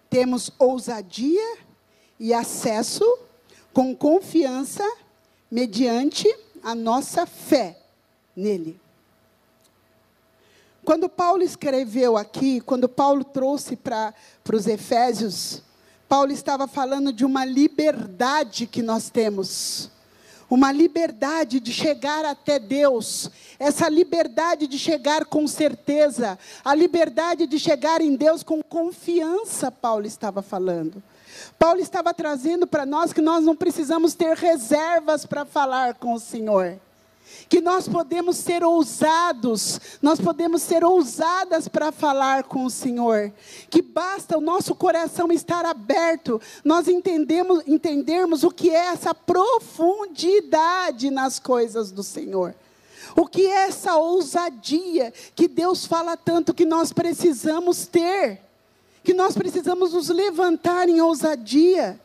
Temos 0.10 0.50
ousadia 0.58 1.58
e 2.18 2.34
acesso 2.34 3.04
com 3.74 3.94
confiança, 3.94 4.84
mediante 5.52 6.34
a 6.64 6.74
nossa 6.74 7.26
fé 7.26 7.78
nele. 8.34 8.80
Quando 10.86 11.10
Paulo 11.10 11.44
escreveu 11.44 12.16
aqui, 12.16 12.62
quando 12.62 12.88
Paulo 12.88 13.26
trouxe 13.26 13.76
para 13.76 14.14
os 14.54 14.68
Efésios, 14.68 15.62
Paulo 16.08 16.32
estava 16.32 16.68
falando 16.68 17.12
de 17.12 17.26
uma 17.26 17.44
liberdade 17.44 18.66
que 18.66 18.82
nós 18.82 19.10
temos. 19.10 19.92
Uma 20.50 20.72
liberdade 20.72 21.60
de 21.60 21.74
chegar 21.74 22.24
até 22.24 22.58
Deus, 22.58 23.30
essa 23.60 23.90
liberdade 23.90 24.66
de 24.66 24.80
chegar 24.80 25.26
com 25.26 25.46
certeza, 25.46 26.40
a 26.64 26.74
liberdade 26.74 27.46
de 27.46 27.60
chegar 27.60 28.00
em 28.00 28.16
Deus 28.16 28.44
com 28.44 28.64
confiança, 28.64 29.70
Paulo 29.70 30.06
estava 30.06 30.42
falando. 30.42 31.04
Paulo 31.60 31.82
estava 31.82 32.14
trazendo 32.14 32.66
para 32.66 32.86
nós 32.86 33.12
que 33.12 33.22
nós 33.22 33.44
não 33.44 33.58
precisamos 33.58 34.14
ter 34.14 34.38
reservas 34.38 35.26
para 35.26 35.44
falar 35.44 35.96
com 35.96 36.14
o 36.14 36.20
Senhor. 36.20 36.80
Que 37.50 37.62
nós 37.62 37.88
podemos 37.88 38.38
ser 38.38 38.64
ousados, 38.64 39.80
nós 40.02 40.20
podemos 40.20 40.62
ser 40.62 40.84
ousadas 40.84 41.68
para 41.68 41.92
falar 41.92 42.44
com 42.44 42.66
o 42.66 42.70
Senhor. 42.70 43.32
Que 43.70 43.82
basta 43.82 44.38
o 44.38 44.42
nosso 44.42 44.76
coração 44.76 45.32
estar 45.32 45.66
aberto, 45.66 46.42
nós 46.64 46.88
entendemos, 46.88 47.64
entendermos 47.66 48.44
o 48.44 48.52
que 48.52 48.70
é 48.70 48.88
essa 48.88 49.14
profundidade 49.14 51.10
nas 51.10 51.40
coisas 51.40 51.92
do 51.92 52.04
Senhor. 52.04 52.54
O 53.16 53.26
que 53.26 53.48
é 53.48 53.68
essa 53.68 53.96
ousadia 53.96 55.14
que 55.36 55.48
Deus 55.48 55.86
fala 55.86 56.18
tanto 56.18 56.54
que 56.54 56.66
nós 56.66 56.92
precisamos 56.92 57.88
ter 57.88 58.48
que 59.08 59.14
nós 59.14 59.38
precisamos 59.38 59.94
nos 59.94 60.10
levantar 60.10 60.90
em 60.90 61.00
ousadia. 61.00 61.98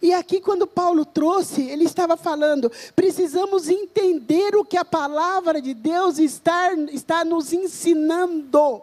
E 0.00 0.12
aqui, 0.12 0.40
quando 0.40 0.66
Paulo 0.66 1.04
trouxe, 1.04 1.62
ele 1.62 1.84
estava 1.84 2.16
falando: 2.16 2.70
precisamos 2.94 3.68
entender 3.68 4.54
o 4.56 4.64
que 4.64 4.76
a 4.76 4.84
palavra 4.84 5.60
de 5.60 5.74
Deus 5.74 6.18
está, 6.18 6.72
está 6.92 7.24
nos 7.24 7.52
ensinando. 7.52 8.82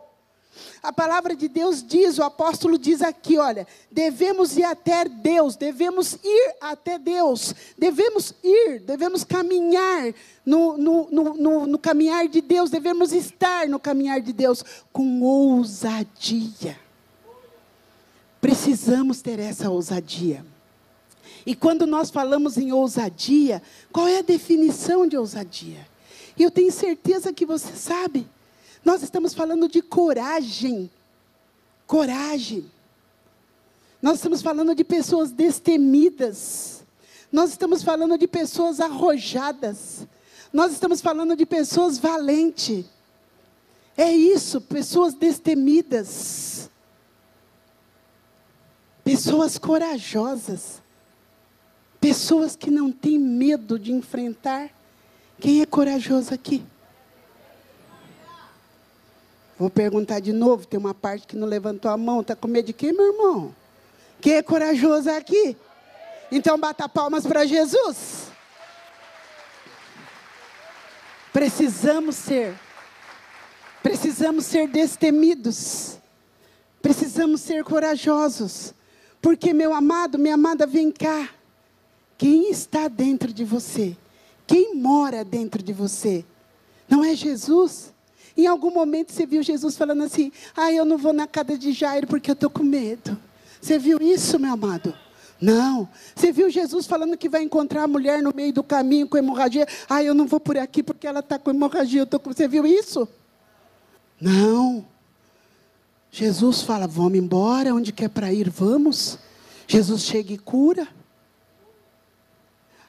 A 0.81 0.91
palavra 0.91 1.35
de 1.35 1.47
Deus 1.47 1.81
diz, 1.81 2.17
o 2.17 2.23
apóstolo 2.23 2.77
diz 2.77 3.01
aqui: 3.01 3.37
olha, 3.37 3.65
devemos 3.89 4.57
ir 4.57 4.65
até 4.65 5.05
Deus, 5.05 5.55
devemos 5.55 6.19
ir 6.23 6.55
até 6.59 6.99
Deus, 6.99 7.55
devemos 7.77 8.33
ir, 8.43 8.79
devemos 8.81 9.23
caminhar 9.23 10.13
no, 10.45 10.77
no, 10.77 11.07
no, 11.09 11.33
no, 11.35 11.67
no 11.67 11.79
caminhar 11.79 12.27
de 12.27 12.41
Deus, 12.41 12.69
devemos 12.69 13.13
estar 13.13 13.67
no 13.67 13.79
caminhar 13.79 14.21
de 14.21 14.33
Deus 14.33 14.63
com 14.91 15.21
ousadia. 15.21 16.77
Precisamos 18.41 19.21
ter 19.21 19.39
essa 19.39 19.69
ousadia. 19.69 20.45
E 21.45 21.55
quando 21.55 21.85
nós 21.85 22.09
falamos 22.09 22.57
em 22.57 22.71
ousadia, 22.71 23.61
qual 23.91 24.07
é 24.07 24.19
a 24.19 24.23
definição 24.23 25.05
de 25.05 25.17
ousadia? 25.17 25.87
E 26.37 26.43
eu 26.43 26.49
tenho 26.49 26.71
certeza 26.71 27.33
que 27.33 27.45
você 27.45 27.73
sabe. 27.73 28.27
Nós 28.83 29.03
estamos 29.03 29.33
falando 29.33 29.67
de 29.67 29.81
coragem. 29.81 30.89
Coragem. 31.85 32.69
Nós 34.01 34.15
estamos 34.15 34.41
falando 34.41 34.73
de 34.73 34.83
pessoas 34.83 35.31
destemidas. 35.31 36.83
Nós 37.31 37.51
estamos 37.51 37.83
falando 37.83 38.17
de 38.17 38.27
pessoas 38.27 38.79
arrojadas. 38.79 40.07
Nós 40.51 40.71
estamos 40.71 41.01
falando 41.01 41.35
de 41.35 41.45
pessoas 41.45 41.97
valentes. 41.97 42.85
É 43.97 44.11
isso, 44.11 44.59
pessoas 44.61 45.13
destemidas. 45.13 46.69
Pessoas 49.03 49.57
corajosas. 49.57 50.81
Pessoas 52.03 52.53
que 52.53 52.69
não 52.69 52.91
têm 52.91 53.17
medo 53.17 53.79
de 53.79 53.93
enfrentar. 53.93 54.69
Quem 55.39 55.61
é 55.61 55.65
corajoso 55.65 56.33
aqui? 56.33 56.61
Vou 59.57 59.69
perguntar 59.69 60.19
de 60.19 60.33
novo, 60.33 60.67
tem 60.67 60.77
uma 60.77 60.93
parte 60.93 61.25
que 61.25 61.37
não 61.37 61.47
levantou 61.47 61.89
a 61.89 61.95
mão. 61.95 62.19
Está 62.19 62.35
com 62.35 62.45
medo 62.45 62.65
de 62.65 62.73
quem, 62.73 62.91
meu 62.91 63.13
irmão? 63.13 63.55
Quem 64.19 64.33
é 64.33 64.43
corajoso 64.43 65.09
aqui? 65.09 65.55
Então 66.29 66.59
bata 66.59 66.89
palmas 66.89 67.25
para 67.25 67.45
Jesus. 67.45 68.27
Precisamos 71.31 72.17
ser. 72.17 72.53
Precisamos 73.81 74.43
ser 74.43 74.67
destemidos. 74.67 75.99
Precisamos 76.81 77.39
ser 77.39 77.63
corajosos. 77.63 78.73
Porque, 79.21 79.53
meu 79.53 79.73
amado, 79.73 80.19
minha 80.19 80.33
amada, 80.33 80.67
vem 80.67 80.91
cá. 80.91 81.29
Quem 82.23 82.49
está 82.49 82.87
dentro 82.87 83.33
de 83.33 83.43
você? 83.43 83.97
Quem 84.47 84.75
mora 84.75 85.25
dentro 85.25 85.61
de 85.61 85.73
você? 85.73 86.23
Não 86.87 87.03
é 87.03 87.13
Jesus? 87.17 87.93
Em 88.37 88.47
algum 88.47 88.71
momento 88.71 89.11
você 89.11 89.25
viu 89.25 89.43
Jesus 89.43 89.75
falando 89.75 90.03
assim: 90.03 90.31
Ah, 90.55 90.71
eu 90.71 90.85
não 90.85 90.97
vou 90.97 91.11
na 91.11 91.27
casa 91.27 91.57
de 91.57 91.73
Jairo 91.73 92.07
porque 92.07 92.31
eu 92.31 92.33
estou 92.33 92.49
com 92.49 92.63
medo. 92.63 93.19
Você 93.59 93.77
viu 93.77 93.97
isso, 94.01 94.39
meu 94.39 94.53
amado? 94.53 94.97
Não. 95.41 95.89
Você 96.15 96.31
viu 96.31 96.49
Jesus 96.49 96.87
falando 96.87 97.17
que 97.17 97.27
vai 97.27 97.43
encontrar 97.43 97.83
a 97.83 97.87
mulher 97.89 98.23
no 98.23 98.33
meio 98.33 98.53
do 98.53 98.63
caminho 98.63 99.05
com 99.05 99.17
hemorragia? 99.17 99.67
Ah, 99.89 100.01
eu 100.01 100.13
não 100.13 100.25
vou 100.25 100.39
por 100.39 100.57
aqui 100.57 100.81
porque 100.81 101.05
ela 101.05 101.19
está 101.19 101.37
com 101.37 101.49
hemorragia. 101.49 101.99
Eu 101.99 102.07
tô 102.07 102.21
com... 102.21 102.31
Você 102.31 102.47
viu 102.47 102.65
isso? 102.65 103.05
Não. 104.21 104.85
Jesus 106.09 106.61
fala: 106.61 106.87
vamos 106.87 107.19
embora, 107.19 107.75
onde 107.75 107.91
quer 107.91 108.07
para 108.07 108.31
ir, 108.31 108.49
vamos. 108.49 109.19
Jesus 109.67 110.03
chega 110.03 110.31
e 110.31 110.37
cura. 110.37 110.87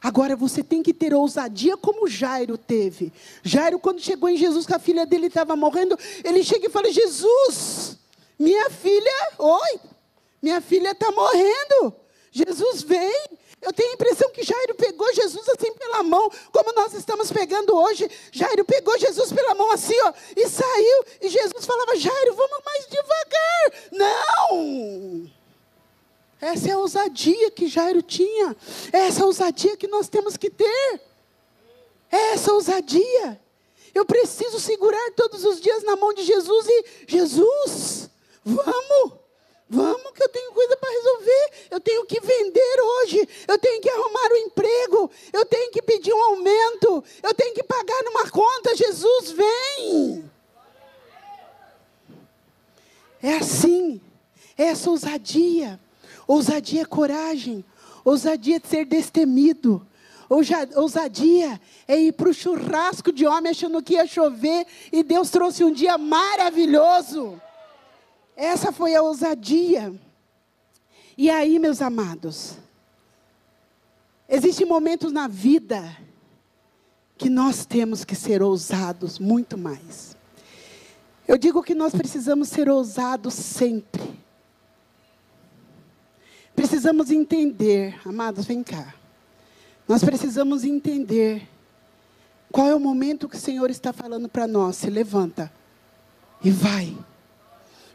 Agora 0.04 0.36
você 0.36 0.62
tem 0.62 0.82
que 0.82 0.92
ter 0.92 1.14
ousadia 1.14 1.78
como 1.78 2.06
Jairo 2.06 2.58
teve. 2.58 3.10
Jairo, 3.42 3.78
quando 3.78 4.02
chegou 4.02 4.28
em 4.28 4.36
Jesus, 4.36 4.66
que 4.66 4.74
a 4.74 4.78
filha 4.78 5.06
dele 5.06 5.28
estava 5.28 5.56
morrendo, 5.56 5.98
ele 6.22 6.44
chega 6.44 6.66
e 6.66 6.70
fala: 6.70 6.92
Jesus, 6.92 7.96
minha 8.38 8.68
filha, 8.68 9.28
oi, 9.38 9.80
minha 10.42 10.60
filha 10.60 10.90
está 10.90 11.10
morrendo. 11.10 11.94
Jesus 12.30 12.82
vem. 12.82 13.30
Eu 13.62 13.72
tenho 13.72 13.92
a 13.92 13.94
impressão 13.94 14.30
que 14.30 14.42
Jairo 14.42 14.74
pegou 14.74 15.10
Jesus 15.14 15.48
assim 15.48 15.72
pela 15.72 16.02
mão, 16.02 16.30
como 16.52 16.74
nós 16.74 16.92
estamos 16.92 17.32
pegando 17.32 17.74
hoje. 17.74 18.06
Jairo 18.30 18.62
pegou 18.62 18.98
Jesus 18.98 19.32
pela 19.32 19.54
mão 19.54 19.70
assim, 19.70 19.98
ó, 20.02 20.12
e 20.36 20.46
saiu. 20.46 21.04
E 21.22 21.30
Jesus 21.30 21.64
falava: 21.64 21.96
Jairo, 21.96 22.34
vamos 22.34 22.58
mais 22.62 22.86
devagar. 22.88 23.72
Não! 23.90 25.30
Essa 26.40 26.68
é 26.68 26.72
a 26.72 26.78
ousadia 26.78 27.50
que 27.50 27.68
Jairo 27.68 28.02
tinha. 28.02 28.56
É 28.92 29.06
essa 29.06 29.24
ousadia 29.24 29.76
que 29.76 29.86
nós 29.86 30.08
temos 30.08 30.36
que 30.36 30.50
ter. 30.50 31.00
Essa 32.10 32.52
ousadia. 32.52 33.40
Eu 33.94 34.04
preciso 34.04 34.58
segurar 34.58 35.12
todos 35.12 35.44
os 35.44 35.60
dias 35.60 35.82
na 35.84 35.96
mão 35.96 36.12
de 36.12 36.24
Jesus 36.24 36.66
e 36.68 36.84
Jesus, 37.06 38.10
vamos. 38.44 39.24
Vamos 39.68 40.12
que 40.12 40.22
eu 40.22 40.28
tenho 40.28 40.52
coisa 40.52 40.76
para 40.76 40.90
resolver. 40.90 41.50
Eu 41.70 41.80
tenho 41.80 42.04
que 42.04 42.20
vender 42.20 42.80
hoje. 42.80 43.28
Eu 43.48 43.58
tenho 43.58 43.80
que 43.80 43.88
arrumar 43.88 44.32
um 44.32 44.36
emprego. 44.36 45.10
Eu 45.32 45.46
tenho 45.46 45.70
que 45.70 45.80
pedir 45.80 46.12
um 46.12 46.22
aumento. 46.22 47.02
Eu 47.22 47.34
tenho 47.34 47.54
que 47.54 47.62
pagar 47.62 48.02
numa 48.04 48.30
conta. 48.30 48.76
Jesus 48.76 49.30
vem. 49.30 50.30
É 53.22 53.36
assim. 53.36 54.00
É 54.56 54.64
essa 54.64 54.90
ousadia. 54.90 55.80
Ousadia 56.26 56.82
é 56.82 56.84
coragem. 56.84 57.64
Ousadia 58.04 58.56
é 58.56 58.68
ser 58.68 58.84
destemido. 58.84 59.86
Ousadia 60.28 61.60
é 61.86 62.00
ir 62.00 62.12
para 62.12 62.30
o 62.30 62.34
churrasco 62.34 63.12
de 63.12 63.26
homem 63.26 63.50
achando 63.50 63.82
que 63.82 63.94
ia 63.94 64.06
chover 64.06 64.66
e 64.90 65.02
Deus 65.02 65.30
trouxe 65.30 65.62
um 65.62 65.72
dia 65.72 65.98
maravilhoso. 65.98 67.40
Essa 68.36 68.72
foi 68.72 68.94
a 68.94 69.02
ousadia. 69.02 69.94
E 71.16 71.30
aí, 71.30 71.58
meus 71.58 71.80
amados, 71.80 72.54
existem 74.28 74.66
momentos 74.66 75.12
na 75.12 75.28
vida 75.28 75.96
que 77.16 77.30
nós 77.30 77.64
temos 77.64 78.04
que 78.04 78.16
ser 78.16 78.42
ousados 78.42 79.18
muito 79.20 79.56
mais. 79.56 80.16
Eu 81.28 81.38
digo 81.38 81.62
que 81.62 81.74
nós 81.74 81.94
precisamos 81.94 82.48
ser 82.48 82.68
ousados 82.68 83.34
sempre. 83.34 84.03
Precisamos 86.84 87.10
entender, 87.10 87.98
amados, 88.04 88.44
vem 88.44 88.62
cá. 88.62 88.94
Nós 89.88 90.04
precisamos 90.04 90.64
entender 90.64 91.48
qual 92.52 92.68
é 92.68 92.74
o 92.74 92.78
momento 92.78 93.26
que 93.26 93.36
o 93.36 93.40
Senhor 93.40 93.70
está 93.70 93.90
falando 93.90 94.28
para 94.28 94.46
nós. 94.46 94.76
Se 94.76 94.90
levanta 94.90 95.50
e 96.44 96.50
vai, 96.50 96.94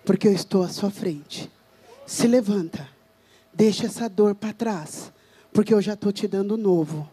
porque 0.03 0.27
eu 0.27 0.33
estou 0.33 0.63
à 0.63 0.69
sua 0.69 0.89
frente. 0.89 1.51
Se 2.07 2.25
levanta, 2.25 2.89
deixa 3.53 3.85
essa 3.85 4.09
dor 4.09 4.33
para 4.33 4.53
trás, 4.53 5.13
porque 5.53 5.71
eu 5.71 5.83
já 5.83 5.93
estou 5.93 6.11
te 6.11 6.27
dando 6.27 6.57
novo. 6.57 7.07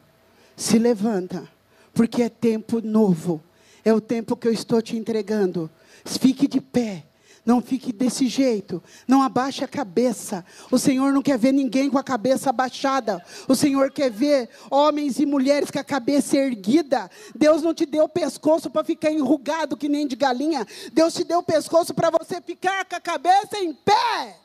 Se 0.56 0.78
levanta, 0.78 1.46
porque 1.92 2.22
é 2.22 2.30
tempo 2.30 2.80
novo. 2.80 3.38
É 3.84 3.92
o 3.92 4.00
tempo 4.00 4.34
que 4.34 4.48
eu 4.48 4.52
estou 4.52 4.80
te 4.80 4.96
entregando. 4.96 5.70
Fique 6.06 6.48
de 6.48 6.58
pé. 6.58 7.04
Não 7.46 7.62
fique 7.62 7.92
desse 7.92 8.26
jeito. 8.26 8.82
Não 9.06 9.22
abaixe 9.22 9.62
a 9.62 9.68
cabeça. 9.68 10.44
O 10.68 10.80
Senhor 10.80 11.12
não 11.12 11.22
quer 11.22 11.38
ver 11.38 11.52
ninguém 11.52 11.88
com 11.88 11.96
a 11.96 12.02
cabeça 12.02 12.50
abaixada. 12.50 13.24
O 13.46 13.54
Senhor 13.54 13.92
quer 13.92 14.10
ver 14.10 14.50
homens 14.68 15.20
e 15.20 15.24
mulheres 15.24 15.70
com 15.70 15.78
a 15.78 15.84
cabeça 15.84 16.36
erguida. 16.36 17.08
Deus 17.36 17.62
não 17.62 17.72
te 17.72 17.86
deu 17.86 18.04
o 18.04 18.08
pescoço 18.08 18.68
para 18.68 18.82
ficar 18.82 19.12
enrugado 19.12 19.76
que 19.76 19.88
nem 19.88 20.08
de 20.08 20.16
galinha. 20.16 20.66
Deus 20.92 21.14
te 21.14 21.22
deu 21.22 21.38
o 21.38 21.42
pescoço 21.42 21.94
para 21.94 22.10
você 22.10 22.40
ficar 22.40 22.84
com 22.84 22.96
a 22.96 23.00
cabeça 23.00 23.56
em 23.58 23.72
pé. 23.72 24.40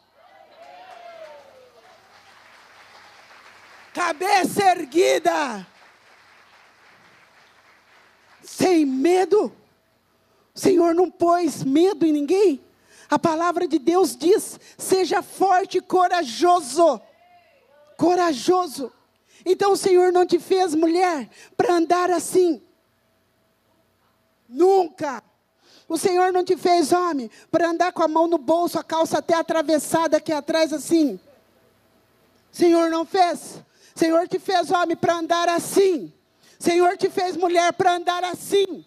Cabeça 3.95 4.63
erguida. 4.63 5.65
Sem 8.43 8.85
medo. 8.85 9.51
O 10.53 10.59
Senhor 10.59 10.93
não 10.93 11.09
pôs 11.09 11.63
medo 11.63 12.05
em 12.05 12.11
ninguém. 12.11 12.70
A 13.11 13.19
palavra 13.19 13.67
de 13.67 13.77
Deus 13.77 14.15
diz: 14.15 14.57
seja 14.77 15.21
forte 15.21 15.79
e 15.79 15.81
corajoso. 15.81 17.01
Corajoso. 17.97 18.89
Então 19.45 19.73
o 19.73 19.77
Senhor 19.77 20.13
não 20.13 20.25
te 20.25 20.39
fez 20.39 20.73
mulher 20.73 21.29
para 21.57 21.73
andar 21.73 22.09
assim. 22.09 22.63
Nunca. 24.47 25.21
O 25.89 25.97
Senhor 25.97 26.31
não 26.31 26.45
te 26.45 26.55
fez 26.55 26.93
homem 26.93 27.29
para 27.51 27.67
andar 27.67 27.91
com 27.91 28.01
a 28.01 28.07
mão 28.07 28.27
no 28.27 28.37
bolso, 28.37 28.79
a 28.79 28.83
calça 28.83 29.17
até 29.17 29.33
atravessada 29.33 30.15
aqui 30.15 30.31
atrás 30.31 30.71
assim. 30.71 31.19
Senhor 32.49 32.89
não 32.89 33.03
fez. 33.05 33.61
Senhor 33.93 34.25
te 34.25 34.39
fez 34.39 34.71
homem 34.71 34.95
para 34.95 35.15
andar 35.15 35.49
assim. 35.49 36.13
Senhor 36.57 36.95
te 36.95 37.09
fez 37.09 37.35
mulher 37.35 37.73
para 37.73 37.95
andar 37.95 38.23
assim. 38.23 38.85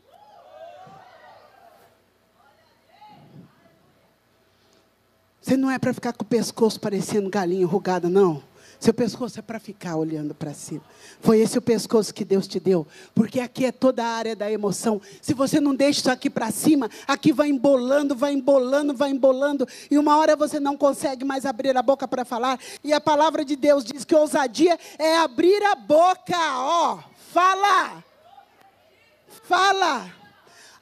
Você 5.44 5.58
não 5.58 5.70
é 5.70 5.78
para 5.78 5.92
ficar 5.92 6.14
com 6.14 6.22
o 6.22 6.26
pescoço 6.26 6.80
parecendo 6.80 7.28
galinha 7.28 7.60
enrugada, 7.60 8.08
não. 8.08 8.42
Seu 8.80 8.94
pescoço 8.94 9.38
é 9.38 9.42
para 9.42 9.60
ficar 9.60 9.94
olhando 9.94 10.34
para 10.34 10.54
cima. 10.54 10.80
Foi 11.20 11.38
esse 11.38 11.58
o 11.58 11.62
pescoço 11.62 12.14
que 12.14 12.24
Deus 12.24 12.46
te 12.46 12.58
deu. 12.58 12.86
Porque 13.14 13.40
aqui 13.40 13.66
é 13.66 13.70
toda 13.70 14.02
a 14.02 14.08
área 14.08 14.34
da 14.34 14.50
emoção. 14.50 15.02
Se 15.20 15.34
você 15.34 15.60
não 15.60 15.74
deixa 15.74 16.00
isso 16.00 16.10
aqui 16.10 16.30
para 16.30 16.50
cima, 16.50 16.88
aqui 17.06 17.30
vai 17.30 17.50
embolando, 17.50 18.16
vai 18.16 18.32
embolando, 18.32 18.94
vai 18.94 19.10
embolando. 19.10 19.68
E 19.90 19.98
uma 19.98 20.16
hora 20.16 20.34
você 20.34 20.58
não 20.58 20.78
consegue 20.78 21.26
mais 21.26 21.44
abrir 21.44 21.76
a 21.76 21.82
boca 21.82 22.08
para 22.08 22.24
falar. 22.24 22.58
E 22.82 22.94
a 22.94 23.00
palavra 23.00 23.44
de 23.44 23.54
Deus 23.54 23.84
diz 23.84 24.02
que 24.02 24.14
ousadia 24.14 24.78
é 24.98 25.18
abrir 25.18 25.62
a 25.62 25.74
boca. 25.74 26.38
Ó, 26.38 27.00
fala. 27.34 28.02
Fala. 29.42 30.23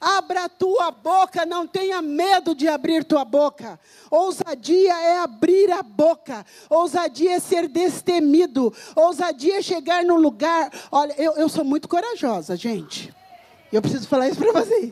Abra 0.03 0.43
a 0.43 0.49
tua 0.49 0.91
boca, 0.91 1.45
não 1.45 1.65
tenha 1.65 2.01
medo 2.01 2.53
de 2.53 2.67
abrir 2.67 3.05
tua 3.05 3.23
boca. 3.23 3.79
Ousadia 4.11 4.93
é 4.93 5.19
abrir 5.19 5.71
a 5.71 5.81
boca. 5.81 6.45
Ousadia 6.69 7.35
é 7.35 7.39
ser 7.39 7.69
destemido. 7.69 8.73
Ousadia 8.95 9.59
é 9.59 9.61
chegar 9.61 10.03
no 10.03 10.17
lugar. 10.17 10.69
Olha, 10.91 11.13
eu, 11.17 11.33
eu 11.33 11.47
sou 11.47 11.63
muito 11.63 11.87
corajosa, 11.87 12.57
gente. 12.57 13.13
Eu 13.71 13.81
preciso 13.81 14.07
falar 14.07 14.27
isso 14.27 14.39
para 14.39 14.51
vocês. 14.51 14.91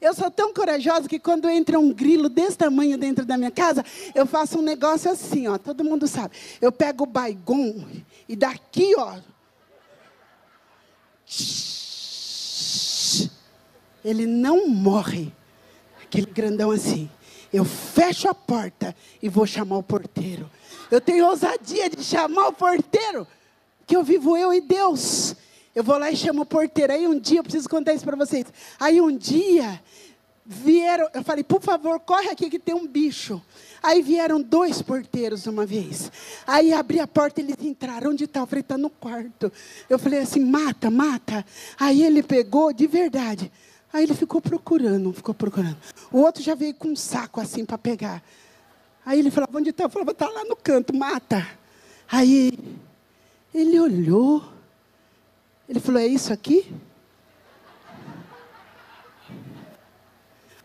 Eu 0.00 0.14
sou 0.14 0.30
tão 0.30 0.54
corajosa 0.54 1.06
que 1.06 1.18
quando 1.18 1.46
entra 1.50 1.78
um 1.78 1.92
grilo 1.92 2.30
desse 2.30 2.56
tamanho 2.56 2.96
dentro 2.96 3.26
da 3.26 3.36
minha 3.36 3.50
casa, 3.50 3.84
eu 4.14 4.24
faço 4.24 4.60
um 4.60 4.62
negócio 4.62 5.10
assim, 5.10 5.46
ó. 5.46 5.58
Todo 5.58 5.84
mundo 5.84 6.06
sabe. 6.06 6.34
Eu 6.58 6.72
pego 6.72 7.04
o 7.04 7.06
baigon 7.06 7.84
e 8.26 8.34
daqui, 8.34 8.94
ó 8.96 9.18
ele 14.04 14.26
não 14.26 14.68
morre. 14.68 15.32
Aquele 16.02 16.26
grandão 16.26 16.70
assim. 16.70 17.08
Eu 17.52 17.64
fecho 17.64 18.28
a 18.28 18.34
porta 18.34 18.94
e 19.22 19.28
vou 19.28 19.46
chamar 19.46 19.78
o 19.78 19.82
porteiro. 19.82 20.50
Eu 20.90 21.00
tenho 21.00 21.26
ousadia 21.26 21.88
de 21.88 22.02
chamar 22.02 22.48
o 22.48 22.52
porteiro, 22.52 23.26
que 23.86 23.96
eu 23.96 24.02
vivo 24.02 24.36
eu 24.36 24.52
e 24.52 24.60
Deus. 24.60 25.34
Eu 25.74 25.84
vou 25.84 25.98
lá 25.98 26.10
e 26.10 26.16
chamo 26.16 26.42
o 26.42 26.46
porteiro. 26.46 26.92
Aí 26.92 27.06
um 27.06 27.18
dia, 27.18 27.38
eu 27.38 27.42
preciso 27.42 27.68
contar 27.68 27.94
isso 27.94 28.04
para 28.04 28.16
vocês. 28.16 28.46
Aí 28.80 29.00
um 29.00 29.16
dia, 29.16 29.80
vieram, 30.44 31.08
eu 31.12 31.22
falei, 31.22 31.44
por 31.44 31.60
favor, 31.60 32.00
corre 32.00 32.30
aqui 32.30 32.48
que 32.48 32.58
tem 32.58 32.74
um 32.74 32.86
bicho. 32.86 33.40
Aí 33.82 34.02
vieram 34.02 34.40
dois 34.40 34.82
porteiros 34.82 35.46
uma 35.46 35.64
vez. 35.64 36.10
Aí 36.46 36.72
abri 36.72 36.98
a 36.98 37.06
porta, 37.06 37.40
eles 37.40 37.56
entraram. 37.60 38.10
Onde 38.10 38.24
está? 38.24 38.40
Eu 38.40 38.46
falei, 38.46 38.60
está 38.60 38.78
no 38.78 38.90
quarto. 38.90 39.52
Eu 39.88 39.98
falei 39.98 40.20
assim, 40.20 40.40
mata, 40.40 40.90
mata. 40.90 41.44
Aí 41.78 42.02
ele 42.02 42.22
pegou, 42.22 42.72
de 42.72 42.86
verdade. 42.86 43.52
Aí 43.92 44.04
ele 44.04 44.14
ficou 44.14 44.40
procurando, 44.40 45.12
ficou 45.12 45.34
procurando. 45.34 45.76
O 46.12 46.18
outro 46.18 46.42
já 46.42 46.54
veio 46.54 46.74
com 46.74 46.88
um 46.88 46.96
saco 46.96 47.40
assim 47.40 47.64
para 47.64 47.78
pegar. 47.78 48.22
Aí 49.04 49.18
ele 49.18 49.30
falava, 49.30 49.56
onde 49.56 49.70
está? 49.70 49.84
Eu 49.84 49.88
falava, 49.88 50.10
está 50.12 50.28
lá 50.28 50.44
no 50.44 50.54
canto, 50.54 50.94
mata. 50.94 51.46
Aí 52.10 52.58
ele 53.54 53.80
olhou. 53.80 54.44
Ele 55.68 55.80
falou, 55.80 56.00
é 56.00 56.06
isso 56.06 56.32
aqui? 56.32 56.70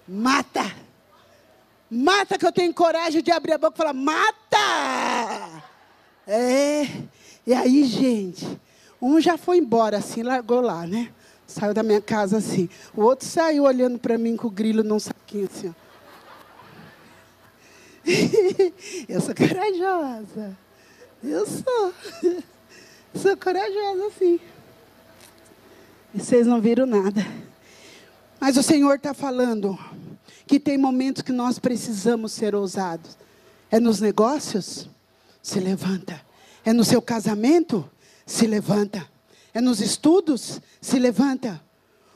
Mata! 0.07 0.63
Mata 1.89 2.37
que 2.37 2.45
eu 2.45 2.51
tenho 2.51 2.73
coragem 2.73 3.21
de 3.21 3.31
abrir 3.31 3.53
a 3.53 3.57
boca 3.57 3.75
e 3.75 3.77
falar, 3.77 3.93
mata! 3.93 5.63
É. 6.27 6.83
E 7.45 7.53
aí, 7.53 7.83
gente, 7.85 8.59
um 9.01 9.19
já 9.19 9.37
foi 9.37 9.57
embora 9.57 9.97
assim, 9.97 10.23
largou 10.23 10.61
lá, 10.61 10.85
né? 10.87 11.13
Saiu 11.53 11.73
da 11.73 11.83
minha 11.83 12.01
casa 12.01 12.37
assim. 12.37 12.67
O 12.95 13.01
outro 13.01 13.27
saiu 13.27 13.63
olhando 13.63 13.99
para 13.99 14.17
mim 14.17 14.35
com 14.35 14.47
o 14.47 14.51
grilo 14.51 14.83
num 14.83 14.99
saquinho 14.99 15.45
assim. 15.45 15.69
Ó. 15.69 15.83
Eu 19.07 19.21
sou 19.21 19.35
corajosa. 19.35 20.57
Eu 21.23 21.45
sou. 21.45 21.93
Sou 23.15 23.37
corajosa, 23.37 24.11
sim. 24.17 24.39
E 26.15 26.19
vocês 26.19 26.47
não 26.47 26.59
viram 26.59 26.87
nada. 26.87 27.23
Mas 28.39 28.57
o 28.57 28.63
Senhor 28.63 28.95
está 28.95 29.13
falando 29.13 29.77
que 30.47 30.59
tem 30.59 30.79
momentos 30.79 31.21
que 31.21 31.31
nós 31.31 31.59
precisamos 31.59 32.31
ser 32.31 32.55
ousados. 32.55 33.15
É 33.69 33.79
nos 33.79 34.01
negócios? 34.01 34.89
Se 35.43 35.59
levanta. 35.59 36.19
É 36.65 36.73
no 36.73 36.83
seu 36.83 37.03
casamento? 37.03 37.87
Se 38.25 38.47
levanta. 38.47 39.07
É 39.53 39.61
nos 39.61 39.79
estudos? 39.79 40.59
Se 40.81 40.97
levanta. 40.97 41.63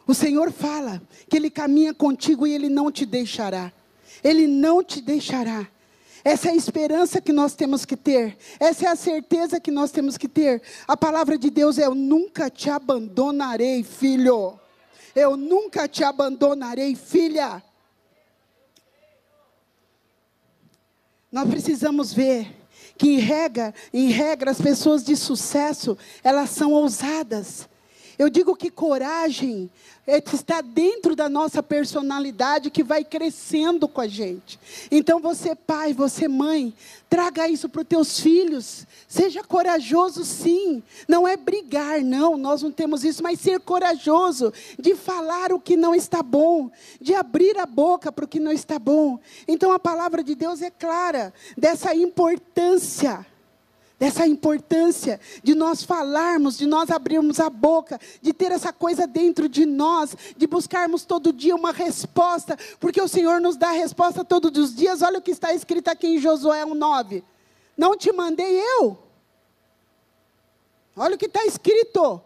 O 0.08 0.14
Senhor 0.14 0.52
fala 0.52 1.02
que 1.30 1.38
Ele 1.38 1.50
caminha 1.50 1.94
contigo 1.94 2.48
e 2.48 2.54
Ele 2.54 2.70
não 2.70 2.92
te 2.92 3.06
deixará. 3.06 3.72
Ele 4.24 4.48
não 4.48 4.84
te 4.84 5.02
deixará. 5.02 5.68
Essa 6.24 6.50
é 6.50 6.52
a 6.52 6.56
esperança 6.56 7.22
que 7.22 7.32
nós 7.32 7.54
temos 7.56 7.86
que 7.86 7.96
ter. 7.96 8.38
Essa 8.60 8.86
é 8.86 8.88
a 8.90 8.96
certeza 8.96 9.60
que 9.60 9.72
nós 9.72 9.92
temos 9.92 10.18
que 10.18 10.28
ter. 10.28 10.62
A 10.88 10.98
palavra 10.98 11.38
de 11.38 11.50
Deus 11.50 11.78
é: 11.78 11.86
Eu 11.86 11.96
nunca 11.96 12.50
te 12.50 12.70
abandonarei, 12.70 13.84
filho. 13.84 14.60
Eu 15.16 15.38
nunca 15.38 15.88
te 15.88 16.04
abandonarei, 16.04 16.96
filha. 16.96 17.64
Nós 21.32 21.50
precisamos 21.50 22.14
ver 22.14 22.56
que 22.98 23.08
em 23.08 23.20
regra, 23.20 23.74
em 23.94 24.10
regra 24.10 24.52
as 24.52 24.60
pessoas 24.60 25.04
de 25.04 25.16
sucesso, 25.16 25.98
elas 26.24 26.50
são 26.50 26.72
ousadas. 26.74 27.70
Eu 28.18 28.30
digo 28.30 28.56
que 28.56 28.72
coragem 28.72 29.70
é 30.08 30.18
está 30.18 30.62
dentro 30.62 31.16
da 31.16 31.28
nossa 31.28 31.62
personalidade 31.62 32.72
que 32.72 32.82
vai 32.82 33.04
crescendo 33.04 33.88
com 33.88 34.02
a 34.02 34.08
gente. 34.08 34.58
Então 34.90 35.20
você 35.20 35.54
pai, 35.54 35.94
você 35.94 36.28
mãe, 36.28 36.74
traga 37.10 37.48
isso 37.48 37.68
para 37.68 37.82
os 37.82 37.88
teus 37.88 38.20
filhos. 38.20 38.88
Seja 39.08 39.44
corajoso 39.44 40.24
sim. 40.24 40.82
Não 41.08 41.28
é 41.28 41.36
brigar, 41.36 42.02
não, 42.02 42.38
nós 42.38 42.64
não 42.64 42.72
temos 42.72 43.04
isso, 43.04 43.22
mas 43.22 43.40
ser 43.40 43.60
corajoso 43.60 44.54
de 44.80 44.96
falar 44.96 45.52
o 45.52 45.60
que 45.60 45.76
não 45.76 45.94
está 45.94 46.24
bom, 46.24 46.72
de 47.02 47.14
abrir 47.14 47.58
a 47.58 47.66
boca 47.66 48.12
para 48.12 48.26
o 48.26 48.28
que 48.28 48.40
não 48.40 48.52
está 48.52 48.80
bom. 48.80 49.20
Então 49.48 49.72
a 49.72 49.80
palavra 49.80 50.24
de 50.24 50.34
Deus 50.34 50.62
é 50.62 50.72
clara 50.72 51.34
dessa 51.58 51.94
importância 51.94 53.26
dessa 54.00 54.28
importância 54.28 55.20
de 55.44 55.56
nós 55.56 55.84
falarmos, 55.84 56.58
de 56.58 56.66
nós 56.66 56.92
abrirmos 56.92 57.40
a 57.40 57.50
boca, 57.50 58.00
de 58.22 58.32
ter 58.32 58.52
essa 58.52 58.72
coisa 58.72 59.08
dentro 59.08 59.50
de 59.50 59.66
nós, 59.66 60.16
de 60.36 60.46
buscarmos 60.46 61.04
todo 61.04 61.34
dia 61.34 61.56
uma 61.56 61.72
resposta, 61.72 62.58
porque 62.80 63.02
o 63.02 63.08
Senhor 63.08 63.42
nos 63.42 63.58
dá 63.58 63.70
a 63.70 63.74
resposta 63.74 64.24
todos 64.24 64.56
os 64.58 64.76
dias. 64.76 65.02
Olha 65.02 65.20
o 65.20 65.22
que 65.22 65.32
está 65.32 65.54
escrito 65.54 65.88
aqui 65.88 66.08
em 66.08 66.20
Josué 66.20 66.64
1,9. 66.66 67.24
Não 67.76 67.98
te 67.98 68.12
mandei 68.12 68.60
eu. 68.60 68.98
Olha 70.96 71.16
o 71.16 71.18
que 71.18 71.28
está 71.28 71.46
escrito. 71.46 72.22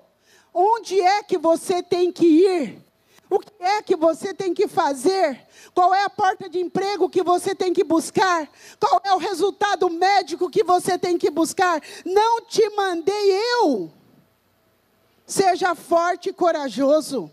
Onde 0.53 0.99
é 0.99 1.23
que 1.23 1.37
você 1.37 1.81
tem 1.81 2.11
que 2.11 2.25
ir? 2.25 2.90
O 3.31 3.39
que 3.39 3.63
é 3.63 3.81
que 3.81 3.95
você 3.95 4.33
tem 4.33 4.53
que 4.53 4.67
fazer? 4.67 5.47
Qual 5.73 5.95
é 5.95 6.03
a 6.03 6.09
porta 6.09 6.49
de 6.49 6.59
emprego 6.59 7.09
que 7.09 7.23
você 7.23 7.55
tem 7.55 7.71
que 7.71 7.81
buscar? 7.81 8.51
Qual 8.77 9.01
é 9.05 9.13
o 9.13 9.17
resultado 9.17 9.89
médico 9.89 10.49
que 10.49 10.65
você 10.65 10.97
tem 10.97 11.17
que 11.17 11.31
buscar? 11.31 11.81
Não 12.03 12.41
te 12.41 12.69
mandei 12.71 13.31
eu. 13.55 13.89
Seja 15.25 15.73
forte 15.73 16.27
e 16.27 16.33
corajoso. 16.33 17.31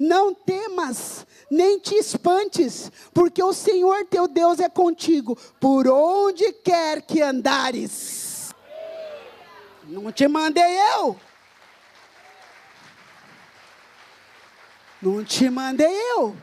Não 0.00 0.34
temas, 0.34 1.24
nem 1.48 1.78
te 1.78 1.94
espantes, 1.94 2.90
porque 3.14 3.40
o 3.40 3.52
Senhor 3.52 4.04
teu 4.06 4.26
Deus 4.26 4.58
é 4.58 4.68
contigo, 4.68 5.38
por 5.60 5.86
onde 5.86 6.52
quer 6.54 7.02
que 7.02 7.22
andares. 7.22 8.52
Não 9.84 10.10
te 10.10 10.26
mandei 10.26 10.76
eu. 10.96 11.16
Não 15.06 15.22
te 15.22 15.48
mandei 15.48 15.86
eu. 16.16 16.34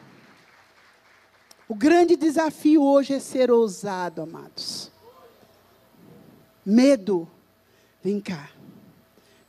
O 1.67 1.75
grande 1.75 2.15
desafio 2.15 2.81
hoje 2.81 3.13
é 3.13 3.19
ser 3.19 3.51
ousado, 3.51 4.21
amados. 4.21 4.89
Medo, 6.65 7.27
vem 8.01 8.21
cá. 8.21 8.51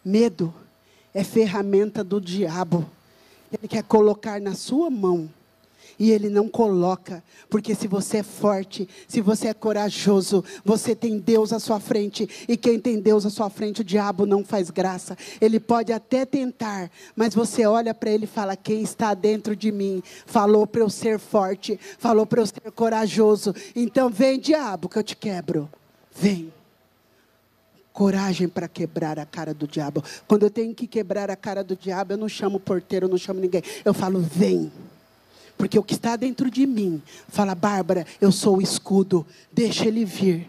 Medo 0.05 0.53
é 1.15 1.23
ferramenta 1.23 2.03
do 2.03 2.21
diabo. 2.21 2.91
Ele 3.53 3.69
quer 3.69 3.85
colocar 3.85 4.41
na 4.41 4.57
sua 4.57 4.91
mão 4.91 5.31
e 5.99 6.11
ele 6.11 6.29
não 6.29 6.49
coloca, 6.49 7.23
porque 7.49 7.75
se 7.75 7.87
você 7.87 8.19
é 8.19 8.23
forte, 8.23 8.89
se 9.07 9.21
você 9.21 9.49
é 9.49 9.55
corajoso, 9.55 10.45
você 10.65 10.95
tem 10.95 11.19
Deus 11.19 11.53
à 11.53 11.59
sua 11.59 11.81
frente, 11.81 12.29
e 12.49 12.57
quem 12.57 12.79
tem 12.79 13.01
Deus 13.01 13.25
à 13.27 13.31
sua 13.31 13.51
frente, 13.51 13.81
o 13.81 13.85
diabo 13.85 14.27
não 14.27 14.45
faz 14.45 14.71
graça. 14.71 15.17
Ele 15.41 15.61
pode 15.61 15.93
até 15.93 16.25
tentar, 16.25 16.91
mas 17.15 17.35
você 17.35 17.67
olha 17.67 17.95
para 17.95 18.11
ele 18.11 18.25
e 18.25 18.29
fala: 18.29 18.57
Quem 18.57 18.83
está 18.83 19.15
dentro 19.15 19.55
de 19.55 19.71
mim 19.71 20.03
falou 20.27 20.67
para 20.67 20.81
eu 20.81 20.91
ser 20.91 21.19
forte, 21.19 21.79
falou 21.99 22.27
para 22.27 22.41
eu 22.41 22.47
ser 22.47 22.71
corajoso. 22.75 23.55
Então 23.75 24.11
vem, 24.11 24.39
diabo, 24.39 24.89
que 24.89 24.99
eu 24.99 25.03
te 25.03 25.17
quebro. 25.17 25.69
Vem 26.17 26.53
coragem 27.95 28.49
para 28.49 28.67
quebrar 28.67 29.21
a 29.21 29.25
cara 29.25 29.55
do 29.55 29.69
diabo. 29.69 30.03
Quando 30.27 30.43
eu 30.43 30.51
tenho 30.51 30.75
que 30.75 30.87
quebrar 30.87 31.31
a 31.31 31.37
cara 31.37 31.63
do 31.63 31.77
diabo, 31.77 32.13
eu 32.13 32.19
não 32.19 32.29
chamo 32.29 32.57
o 32.57 32.61
porteiro, 32.61 33.07
eu 33.07 33.11
não 33.11 33.17
chamo 33.17 33.41
ninguém. 33.41 33.63
Eu 33.85 33.95
falo, 33.95 34.19
vem. 34.19 34.71
Porque 35.65 35.79
o 35.79 35.83
que 35.83 35.95
está 35.95 36.15
dentro 36.15 36.51
de 36.51 36.67
mim 36.67 37.03
fala, 37.27 37.55
Bárbara, 37.55 38.07
eu 38.21 38.31
sou 38.31 38.59
o 38.59 38.61
escudo, 38.61 39.27
deixa 39.51 39.87
ele 39.87 40.05
vir, 40.05 40.47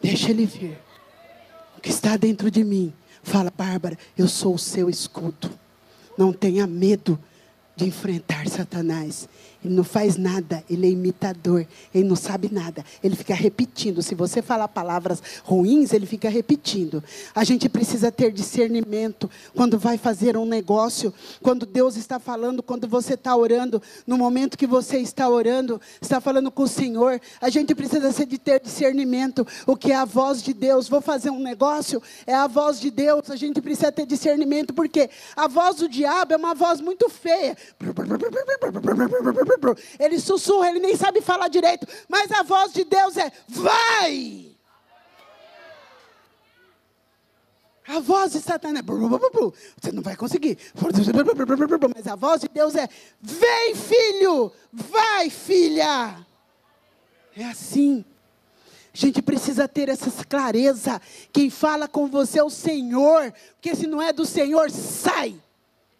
deixa 0.00 0.30
ele 0.30 0.46
vir. 0.46 0.78
O 1.76 1.80
que 1.80 1.90
está 1.90 2.16
dentro 2.16 2.48
de 2.48 2.62
mim 2.62 2.92
fala, 3.24 3.50
Bárbara, 3.50 3.98
eu 4.16 4.28
sou 4.28 4.54
o 4.54 4.58
seu 4.60 4.88
escudo. 4.88 5.50
Não 6.16 6.32
tenha 6.32 6.64
medo 6.64 7.18
de 7.74 7.86
enfrentar 7.86 8.46
Satanás. 8.46 9.28
Ele 9.64 9.74
não 9.74 9.84
faz 9.84 10.16
nada, 10.16 10.64
ele 10.68 10.86
é 10.86 10.90
imitador, 10.90 11.66
ele 11.94 12.04
não 12.04 12.16
sabe 12.16 12.50
nada, 12.52 12.84
ele 13.02 13.14
fica 13.14 13.34
repetindo. 13.34 14.02
Se 14.02 14.14
você 14.14 14.42
falar 14.42 14.68
palavras 14.68 15.22
ruins, 15.44 15.92
ele 15.92 16.06
fica 16.06 16.28
repetindo. 16.28 17.02
A 17.34 17.44
gente 17.44 17.68
precisa 17.68 18.10
ter 18.10 18.32
discernimento 18.32 19.30
quando 19.54 19.78
vai 19.78 19.96
fazer 19.96 20.36
um 20.36 20.44
negócio, 20.44 21.14
quando 21.40 21.64
Deus 21.64 21.96
está 21.96 22.18
falando, 22.18 22.62
quando 22.62 22.88
você 22.88 23.14
está 23.14 23.36
orando, 23.36 23.80
no 24.06 24.18
momento 24.18 24.58
que 24.58 24.66
você 24.66 24.98
está 24.98 25.28
orando, 25.28 25.80
está 26.00 26.20
falando 26.20 26.50
com 26.50 26.64
o 26.64 26.68
Senhor. 26.68 27.20
A 27.40 27.48
gente 27.48 27.74
precisa 27.74 28.12
de 28.26 28.38
ter 28.38 28.60
discernimento. 28.60 29.46
O 29.66 29.76
que 29.76 29.92
é 29.92 29.96
a 29.96 30.04
voz 30.04 30.42
de 30.42 30.52
Deus? 30.52 30.88
Vou 30.88 31.00
fazer 31.00 31.30
um 31.30 31.38
negócio? 31.38 32.02
É 32.26 32.34
a 32.34 32.46
voz 32.46 32.80
de 32.80 32.90
Deus. 32.90 33.30
A 33.30 33.36
gente 33.36 33.60
precisa 33.60 33.92
ter 33.92 34.06
discernimento, 34.06 34.74
porque 34.74 35.08
a 35.36 35.46
voz 35.46 35.76
do 35.76 35.88
diabo 35.88 36.32
é 36.32 36.36
uma 36.36 36.54
voz 36.54 36.80
muito 36.80 37.08
feia. 37.08 37.56
Ele 39.98 40.18
sussurra, 40.18 40.68
ele 40.68 40.80
nem 40.80 40.96
sabe 40.96 41.20
falar 41.20 41.48
direito, 41.48 41.86
mas 42.08 42.30
a 42.30 42.42
voz 42.42 42.72
de 42.72 42.84
Deus 42.84 43.16
é: 43.16 43.30
vai! 43.48 44.52
A 47.86 47.98
voz 47.98 48.32
de 48.32 48.40
Satanás 48.40 48.84
é: 48.84 48.88
você 49.80 49.92
não 49.92 50.02
vai 50.02 50.16
conseguir. 50.16 50.56
Mas 51.94 52.06
a 52.06 52.16
voz 52.16 52.40
de 52.40 52.48
Deus 52.48 52.74
é: 52.74 52.88
vem, 53.20 53.74
filho! 53.74 54.52
Vai, 54.72 55.28
filha! 55.28 56.24
É 57.36 57.44
assim. 57.44 58.04
A 58.94 58.96
gente 58.96 59.22
precisa 59.22 59.66
ter 59.66 59.88
essa 59.88 60.10
clareza. 60.24 61.00
Quem 61.32 61.48
fala 61.48 61.88
com 61.88 62.06
você 62.06 62.38
é 62.38 62.44
o 62.44 62.50
Senhor. 62.50 63.32
Porque 63.54 63.74
se 63.74 63.86
não 63.86 64.02
é 64.02 64.12
do 64.12 64.26
Senhor, 64.26 64.70
sai. 64.70 65.40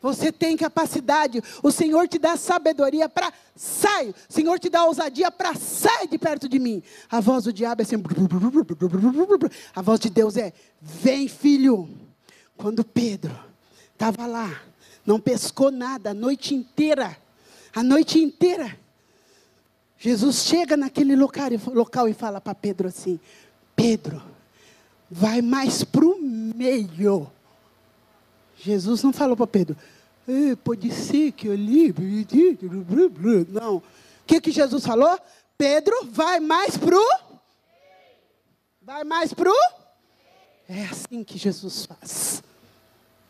Você 0.03 0.33
tem 0.33 0.57
capacidade. 0.57 1.41
O 1.63 1.71
Senhor 1.71 2.09
te 2.09 2.19
dá 2.19 2.37
sabedoria 2.37 3.09
para 3.09 3.33
sair. 3.55 4.11
O 4.29 4.33
Senhor 4.33 4.59
te 4.59 4.69
dá 4.69 4.85
ousadia 4.85 5.31
para 5.31 5.55
sair 5.55 6.09
de 6.09 6.19
perto 6.19 6.49
de 6.49 6.59
mim. 6.59 6.83
A 7.09 7.21
voz 7.21 7.45
do 7.45 7.53
diabo 7.53 7.83
é 7.83 7.85
assim. 7.85 7.97
A 9.75 9.81
voz 9.81 10.01
de 10.01 10.11
Deus 10.11 10.37
é: 10.37 10.53
Vem, 10.81 11.29
filho. 11.29 11.89
Quando 12.57 12.85
Pedro 12.85 13.35
estava 13.93 14.27
lá, 14.27 14.63
não 15.07 15.21
pescou 15.21 15.71
nada 15.71 16.11
a 16.11 16.15
noite 16.15 16.55
inteira. 16.55 17.17
A 17.75 17.83
noite 17.83 18.19
inteira. 18.19 18.77
Jesus 19.97 20.45
chega 20.45 20.77
naquele 20.77 21.15
local, 21.15 21.49
local 21.73 22.09
e 22.09 22.13
fala 22.13 22.41
para 22.41 22.57
Pedro 22.57 22.89
assim: 22.89 23.21
Pedro, 23.77 24.21
vai 25.09 25.41
mais 25.41 25.85
para 25.85 26.05
o 26.05 26.21
meio 26.21 27.31
Jesus 28.63 29.03
não 29.03 29.13
falou 29.13 29.37
para 29.37 29.47
Pedro, 29.47 29.77
pode 30.63 30.91
ser 30.93 31.33
que 31.33 31.49
eu 31.49 31.55
livre. 31.55 32.27
Não. 33.49 33.77
O 33.77 33.83
que, 34.27 34.41
que 34.41 34.53
Jesus 34.53 34.87
falou? 34.87 35.19
Pedro, 35.59 35.95
vai 36.11 36.39
mais 36.39 36.77
pro. 36.77 37.03
Vai 38.81 39.05
mais 39.05 39.35
pro. 39.35 39.53
É 40.69 40.85
assim 40.85 41.25
que 41.25 41.37
Jesus 41.37 41.87
faz. 41.87 42.43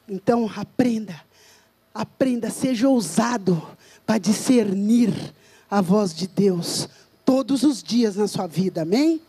Então 0.08 0.50
aprenda, 0.54 1.18
aprenda, 1.94 2.50
seja 2.50 2.88
ousado 2.88 3.60
para 4.04 4.18
discernir 4.18 5.34
a 5.70 5.80
voz 5.80 6.14
de 6.14 6.26
Deus 6.26 6.88
todos 7.24 7.62
os 7.62 7.82
dias 7.82 8.16
na 8.16 8.28
sua 8.28 8.46
vida, 8.46 8.82
amém? 8.82 9.20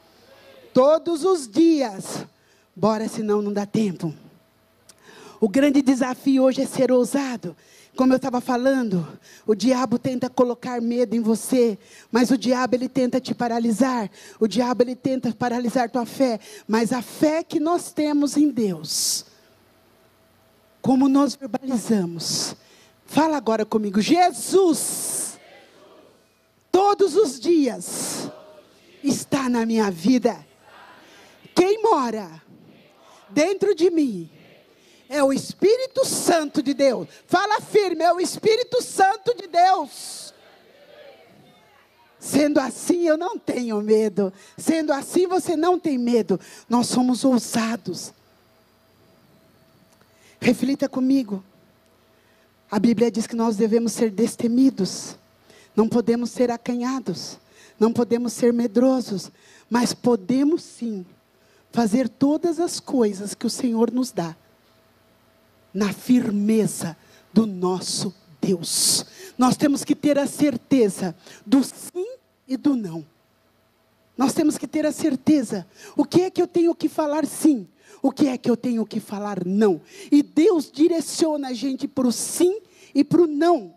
Todos 0.73 1.23
os 1.23 1.47
dias. 1.47 2.25
Bora, 2.75 3.07
senão 3.07 3.41
não 3.41 3.53
dá 3.53 3.65
tempo. 3.65 4.13
O 5.43 5.49
grande 5.49 5.81
desafio 5.81 6.43
hoje 6.43 6.61
é 6.61 6.65
ser 6.65 6.89
ousado. 6.89 7.53
Como 7.97 8.13
eu 8.13 8.15
estava 8.15 8.39
falando, 8.39 9.05
o 9.45 9.53
diabo 9.53 9.99
tenta 9.99 10.29
colocar 10.29 10.79
medo 10.79 11.17
em 11.17 11.19
você, 11.19 11.77
mas 12.09 12.31
o 12.31 12.37
diabo 12.37 12.75
ele 12.75 12.87
tenta 12.87 13.19
te 13.19 13.35
paralisar. 13.35 14.09
O 14.39 14.47
diabo 14.47 14.83
ele 14.83 14.95
tenta 14.95 15.33
paralisar 15.33 15.89
tua 15.89 16.05
fé, 16.05 16.39
mas 16.65 16.93
a 16.93 17.01
fé 17.01 17.43
que 17.43 17.59
nós 17.59 17.91
temos 17.91 18.37
em 18.37 18.49
Deus, 18.49 19.25
como 20.81 21.09
nós 21.09 21.35
verbalizamos. 21.35 22.55
Fala 23.05 23.35
agora 23.35 23.65
comigo, 23.65 23.99
Jesus. 23.99 25.37
Todos 26.71 27.17
os 27.17 27.37
dias 27.37 28.31
está 29.03 29.49
na 29.49 29.65
minha 29.65 29.91
vida. 29.91 30.37
Quem 31.53 31.83
mora 31.83 32.41
dentro 33.29 33.75
de 33.75 33.91
mim 33.91 34.29
é 35.13 35.23
o 35.23 35.31
Espírito 35.31 36.03
Santo 36.03 36.63
de 36.63 36.73
Deus. 36.73 37.07
Fala 37.27 37.61
firme, 37.61 38.03
é 38.03 38.11
o 38.11 38.19
Espírito 38.19 38.81
Santo 38.81 39.35
de 39.35 39.45
Deus. 39.45 40.33
Sendo 42.19 42.59
assim, 42.59 43.07
eu 43.07 43.15
não 43.15 43.37
tenho 43.37 43.79
medo. 43.81 44.33
Sendo 44.57 44.91
assim, 44.91 45.27
você 45.27 45.55
não 45.55 45.79
tem 45.79 45.99
medo. 45.99 46.39
Nós 46.67 46.87
somos 46.87 47.23
ousados. 47.23 48.11
Reflita 50.41 50.89
comigo. 50.89 51.43
A 52.71 52.79
Bíblia 52.79 53.11
diz 53.11 53.27
que 53.27 53.35
nós 53.35 53.55
devemos 53.55 53.91
ser 53.91 54.09
destemidos. 54.09 55.15
Não 55.75 55.87
podemos 55.87 56.31
ser 56.31 56.49
acanhados. 56.49 57.37
Não 57.79 57.93
podemos 57.93 58.33
ser 58.33 58.51
medrosos. 58.51 59.29
Mas 59.69 59.93
podemos 59.93 60.63
sim 60.63 61.05
fazer 61.71 62.09
todas 62.09 62.59
as 62.59 62.79
coisas 62.79 63.35
que 63.35 63.45
o 63.45 63.49
Senhor 63.49 63.91
nos 63.91 64.11
dá 64.11 64.35
na 65.73 65.91
firmeza 65.91 66.95
do 67.33 67.45
nosso 67.45 68.13
Deus. 68.39 69.05
Nós 69.37 69.57
temos 69.57 69.83
que 69.83 69.95
ter 69.95 70.17
a 70.19 70.27
certeza 70.27 71.15
do 71.45 71.63
sim 71.63 72.17
e 72.47 72.55
do 72.55 72.75
não. 72.75 73.05
Nós 74.17 74.33
temos 74.33 74.57
que 74.57 74.67
ter 74.67 74.85
a 74.85 74.91
certeza. 74.91 75.65
O 75.97 76.05
que 76.05 76.21
é 76.21 76.29
que 76.29 76.41
eu 76.41 76.47
tenho 76.47 76.75
que 76.75 76.87
falar 76.87 77.25
sim? 77.25 77.67
O 78.01 78.11
que 78.11 78.27
é 78.27 78.37
que 78.37 78.49
eu 78.49 78.57
tenho 78.57 78.85
que 78.85 78.99
falar 78.99 79.45
não? 79.45 79.81
E 80.11 80.21
Deus 80.21 80.71
direciona 80.71 81.49
a 81.49 81.53
gente 81.53 81.87
para 81.87 82.07
o 82.07 82.11
sim 82.11 82.61
e 82.93 83.03
para 83.03 83.21
o 83.21 83.27
não. 83.27 83.73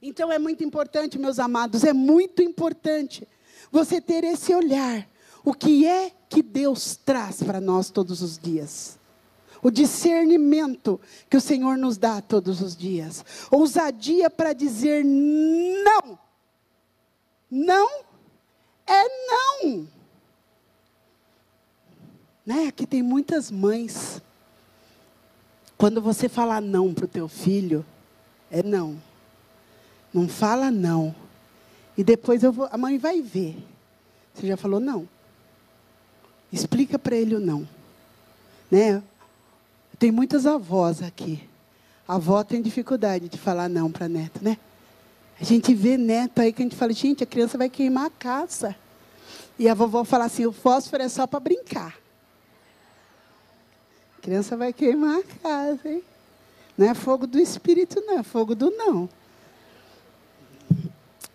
Então 0.00 0.32
é 0.32 0.38
muito 0.38 0.64
importante, 0.64 1.18
meus 1.18 1.38
amados, 1.38 1.84
é 1.84 1.92
muito 1.92 2.42
importante 2.42 3.26
você 3.70 4.00
ter 4.00 4.24
esse 4.24 4.54
olhar. 4.54 5.08
O 5.44 5.52
que 5.52 5.86
é 5.86 6.10
que 6.28 6.42
Deus 6.42 6.96
traz 6.96 7.42
para 7.42 7.60
nós 7.60 7.90
todos 7.90 8.22
os 8.22 8.38
dias? 8.38 8.97
O 9.62 9.70
discernimento 9.70 11.00
que 11.28 11.36
o 11.36 11.40
Senhor 11.40 11.76
nos 11.76 11.98
dá 11.98 12.20
todos 12.20 12.60
os 12.60 12.76
dias, 12.76 13.24
ousadia 13.50 14.30
para 14.30 14.52
dizer 14.52 15.04
não. 15.04 16.18
Não 17.50 18.04
é 18.86 19.04
não. 19.26 19.88
Né? 22.44 22.68
Aqui 22.68 22.86
tem 22.86 23.02
muitas 23.02 23.50
mães. 23.50 24.22
Quando 25.76 26.00
você 26.00 26.28
fala 26.28 26.60
não 26.60 26.92
para 26.92 27.04
o 27.04 27.08
teu 27.08 27.28
filho, 27.28 27.84
é 28.50 28.62
não. 28.62 29.00
Não 30.12 30.28
fala 30.28 30.70
não. 30.70 31.14
E 31.96 32.02
depois 32.02 32.42
vou, 32.42 32.68
a 32.70 32.78
mãe 32.78 32.96
vai 32.98 33.20
ver. 33.20 33.56
Você 34.32 34.46
já 34.46 34.56
falou 34.56 34.80
não. 34.80 35.08
Explica 36.52 36.98
para 36.98 37.16
ele 37.16 37.34
o 37.34 37.40
não. 37.40 37.68
Né? 38.70 39.02
Tem 39.98 40.12
muitas 40.12 40.46
avós 40.46 41.02
aqui. 41.02 41.48
A 42.06 42.14
avó 42.14 42.42
tem 42.44 42.62
dificuldade 42.62 43.28
de 43.28 43.36
falar 43.36 43.68
não 43.68 43.90
para 43.90 44.08
neto, 44.08 44.42
né? 44.42 44.56
A 45.40 45.44
gente 45.44 45.74
vê 45.74 45.96
neto 45.96 46.40
aí 46.40 46.52
que 46.52 46.62
a 46.62 46.64
gente 46.64 46.76
fala, 46.76 46.92
gente, 46.92 47.22
a 47.22 47.26
criança 47.26 47.58
vai 47.58 47.68
queimar 47.68 48.06
a 48.06 48.10
casa. 48.10 48.74
E 49.58 49.68
a 49.68 49.74
vovó 49.74 50.04
fala 50.04 50.24
assim, 50.24 50.46
o 50.46 50.52
fósforo 50.52 51.02
é 51.02 51.08
só 51.08 51.26
para 51.26 51.40
brincar. 51.40 51.96
A 54.18 54.20
criança 54.20 54.56
vai 54.56 54.72
queimar 54.72 55.20
a 55.20 55.22
casa, 55.42 55.88
hein? 55.88 56.02
Não 56.76 56.88
é 56.88 56.94
fogo 56.94 57.26
do 57.26 57.38
espírito, 57.38 58.00
não, 58.00 58.20
é 58.20 58.22
fogo 58.22 58.54
do 58.54 58.70
não. 58.70 59.08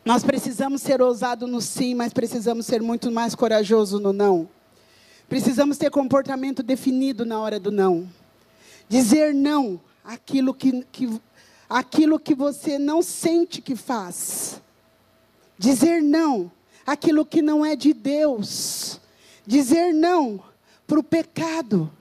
Nós 0.05 0.23
precisamos 0.23 0.81
ser 0.81 1.01
ousados 1.01 1.49
no 1.49 1.61
sim, 1.61 1.95
mas 1.95 2.13
precisamos 2.13 2.65
ser 2.65 2.81
muito 2.81 3.11
mais 3.11 3.35
corajosos 3.35 4.01
no 4.01 4.11
não. 4.11 4.49
Precisamos 5.29 5.77
ter 5.77 5.89
comportamento 5.89 6.61
definido 6.61 7.25
na 7.25 7.39
hora 7.39 7.59
do 7.59 7.71
não. 7.71 8.07
Dizer 8.87 9.33
não 9.33 9.79
àquilo 10.03 10.53
que, 10.53 10.83
que, 10.91 11.21
àquilo 11.69 12.19
que 12.19 12.35
você 12.35 12.77
não 12.77 13.01
sente 13.01 13.61
que 13.61 13.75
faz. 13.75 14.61
Dizer 15.57 16.01
não 16.01 16.51
àquilo 16.85 17.25
que 17.25 17.41
não 17.41 17.65
é 17.65 17.75
de 17.75 17.93
Deus. 17.93 18.99
Dizer 19.45 19.93
não 19.93 20.43
para 20.85 20.99
o 20.99 21.03
pecado. 21.03 21.91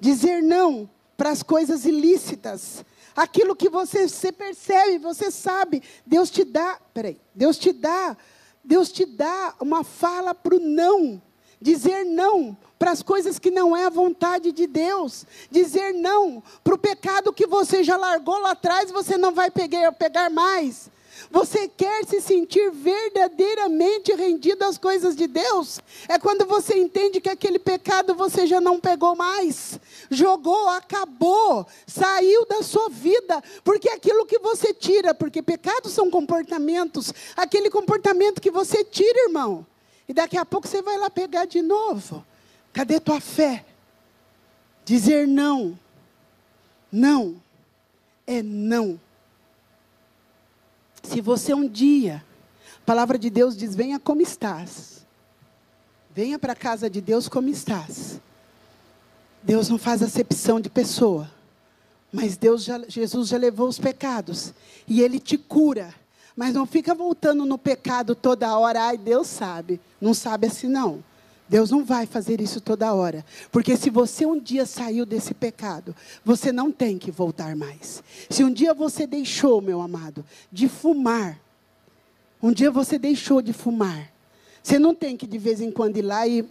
Dizer 0.00 0.42
não 0.42 0.88
para 1.16 1.30
as 1.30 1.42
coisas 1.42 1.84
ilícitas. 1.84 2.84
Aquilo 3.14 3.54
que 3.54 3.68
você, 3.68 4.08
você 4.08 4.32
percebe, 4.32 4.98
você 4.98 5.30
sabe, 5.30 5.82
Deus 6.04 6.30
te 6.30 6.44
dá, 6.44 6.80
peraí, 6.92 7.20
Deus 7.32 7.56
te 7.56 7.72
dá, 7.72 8.16
Deus 8.62 8.90
te 8.90 9.06
dá 9.06 9.54
uma 9.60 9.84
fala 9.84 10.34
para 10.34 10.56
o 10.56 10.58
não. 10.58 11.22
Dizer 11.60 12.04
não 12.04 12.56
para 12.78 12.90
as 12.90 13.02
coisas 13.02 13.38
que 13.38 13.50
não 13.50 13.76
é 13.76 13.86
a 13.86 13.90
vontade 13.90 14.52
de 14.52 14.66
Deus. 14.66 15.24
Dizer 15.50 15.92
não 15.92 16.42
para 16.62 16.74
o 16.74 16.78
pecado 16.78 17.32
que 17.32 17.46
você 17.46 17.82
já 17.82 17.96
largou 17.96 18.38
lá 18.38 18.50
atrás, 18.50 18.90
você 18.90 19.16
não 19.16 19.32
vai 19.32 19.50
pegar, 19.50 19.92
pegar 19.92 20.30
mais. 20.30 20.90
Você 21.30 21.68
quer 21.68 22.04
se 22.04 22.20
sentir 22.20 22.70
verdadeiramente 22.70 24.12
rendido 24.12 24.64
às 24.64 24.78
coisas 24.78 25.16
de 25.16 25.26
Deus? 25.26 25.80
É 26.08 26.18
quando 26.18 26.44
você 26.44 26.76
entende 26.76 27.20
que 27.20 27.28
aquele 27.28 27.58
pecado 27.58 28.14
você 28.14 28.46
já 28.46 28.60
não 28.60 28.78
pegou 28.78 29.14
mais, 29.14 29.78
jogou, 30.10 30.68
acabou, 30.68 31.66
saiu 31.86 32.46
da 32.46 32.62
sua 32.62 32.88
vida, 32.88 33.42
porque 33.62 33.88
aquilo 33.88 34.26
que 34.26 34.38
você 34.38 34.72
tira, 34.72 35.14
porque 35.14 35.42
pecados 35.42 35.92
são 35.92 36.10
comportamentos, 36.10 37.12
aquele 37.36 37.70
comportamento 37.70 38.40
que 38.40 38.50
você 38.50 38.84
tira, 38.84 39.26
irmão, 39.26 39.66
e 40.08 40.12
daqui 40.12 40.36
a 40.36 40.44
pouco 40.44 40.68
você 40.68 40.82
vai 40.82 40.98
lá 40.98 41.08
pegar 41.08 41.46
de 41.46 41.62
novo. 41.62 42.24
Cadê 42.72 43.00
tua 43.00 43.20
fé? 43.20 43.64
Dizer 44.84 45.26
não. 45.26 45.78
Não. 46.90 47.40
É 48.26 48.42
não. 48.42 49.00
Se 51.02 51.20
você 51.20 51.54
um 51.54 51.68
dia, 51.68 52.24
a 52.76 52.84
palavra 52.84 53.18
de 53.18 53.30
Deus 53.30 53.56
diz: 53.56 53.74
venha 53.74 53.98
como 53.98 54.20
estás. 54.20 55.06
Venha 56.14 56.38
para 56.38 56.52
a 56.52 56.56
casa 56.56 56.88
de 56.88 57.00
Deus 57.00 57.28
como 57.28 57.48
estás. 57.48 58.20
Deus 59.42 59.68
não 59.68 59.78
faz 59.78 60.02
acepção 60.02 60.60
de 60.60 60.70
pessoa. 60.70 61.30
Mas 62.12 62.36
Deus 62.36 62.62
já, 62.62 62.78
Jesus 62.86 63.28
já 63.28 63.36
levou 63.36 63.68
os 63.68 63.78
pecados. 63.78 64.54
E 64.86 65.00
Ele 65.00 65.18
te 65.18 65.36
cura. 65.36 65.92
Mas 66.36 66.52
não 66.52 66.66
fica 66.66 66.94
voltando 66.94 67.44
no 67.44 67.56
pecado 67.56 68.14
toda 68.14 68.58
hora. 68.58 68.82
Ai, 68.82 68.98
Deus 68.98 69.28
sabe. 69.28 69.80
Não 70.00 70.12
sabe 70.12 70.46
assim, 70.48 70.68
não. 70.68 71.02
Deus 71.48 71.70
não 71.70 71.84
vai 71.84 72.06
fazer 72.06 72.40
isso 72.40 72.60
toda 72.60 72.92
hora. 72.92 73.24
Porque 73.52 73.76
se 73.76 73.90
você 73.90 74.24
um 74.26 74.38
dia 74.38 74.66
saiu 74.66 75.04
desse 75.04 75.34
pecado, 75.34 75.94
você 76.24 76.50
não 76.50 76.72
tem 76.72 76.98
que 76.98 77.10
voltar 77.10 77.54
mais. 77.54 78.02
Se 78.30 78.42
um 78.42 78.52
dia 78.52 78.72
você 78.72 79.06
deixou, 79.06 79.60
meu 79.60 79.80
amado, 79.80 80.24
de 80.50 80.68
fumar, 80.68 81.38
um 82.42 82.52
dia 82.52 82.70
você 82.70 82.98
deixou 82.98 83.40
de 83.42 83.52
fumar, 83.52 84.10
você 84.62 84.78
não 84.78 84.94
tem 84.94 85.16
que 85.16 85.26
de 85.26 85.38
vez 85.38 85.60
em 85.60 85.70
quando 85.70 85.96
ir 85.98 86.02
lá 86.02 86.26
e. 86.26 86.44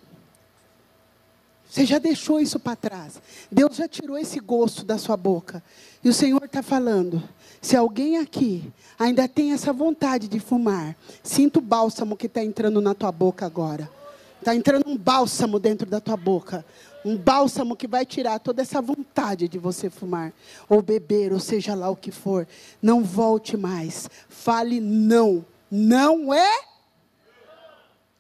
Você 1.74 1.88
já 1.88 1.98
deixou 1.98 2.40
isso 2.40 2.60
para 2.60 2.76
trás. 2.76 3.20
Deus 3.52 3.78
já 3.78 3.88
tirou 3.88 4.16
esse 4.16 4.40
gosto 4.40 4.86
da 4.86 4.96
sua 5.00 5.18
boca. 5.18 5.64
E 6.04 6.08
o 6.08 6.14
Senhor 6.14 6.44
está 6.44 6.62
falando: 6.62 7.28
se 7.60 7.76
alguém 7.76 8.20
aqui 8.20 8.72
ainda 9.00 9.28
tem 9.28 9.54
essa 9.54 9.74
vontade 9.74 10.28
de 10.28 10.40
fumar, 10.40 10.96
sinta 11.24 11.58
o 11.58 11.62
bálsamo 11.64 12.16
que 12.16 12.28
está 12.28 12.44
entrando 12.44 12.80
na 12.80 12.94
tua 12.94 13.12
boca 13.12 13.44
agora. 13.44 13.90
Está 14.38 14.54
entrando 14.54 14.88
um 14.88 14.96
bálsamo 14.96 15.58
dentro 15.58 15.90
da 15.90 16.00
tua 16.00 16.16
boca. 16.16 16.64
Um 17.04 17.18
bálsamo 17.18 17.76
que 17.76 17.88
vai 17.88 18.06
tirar 18.06 18.38
toda 18.38 18.62
essa 18.62 18.80
vontade 18.80 19.48
de 19.48 19.58
você 19.58 19.90
fumar, 19.90 20.32
ou 20.70 20.80
beber, 20.80 21.34
ou 21.34 21.40
seja 21.40 21.74
lá 21.74 21.90
o 21.90 21.96
que 21.96 22.12
for. 22.12 22.48
Não 22.84 23.04
volte 23.04 23.58
mais. 23.58 24.08
Fale 24.30 24.80
não. 24.80 25.44
Não 25.72 26.32
é? 26.32 26.66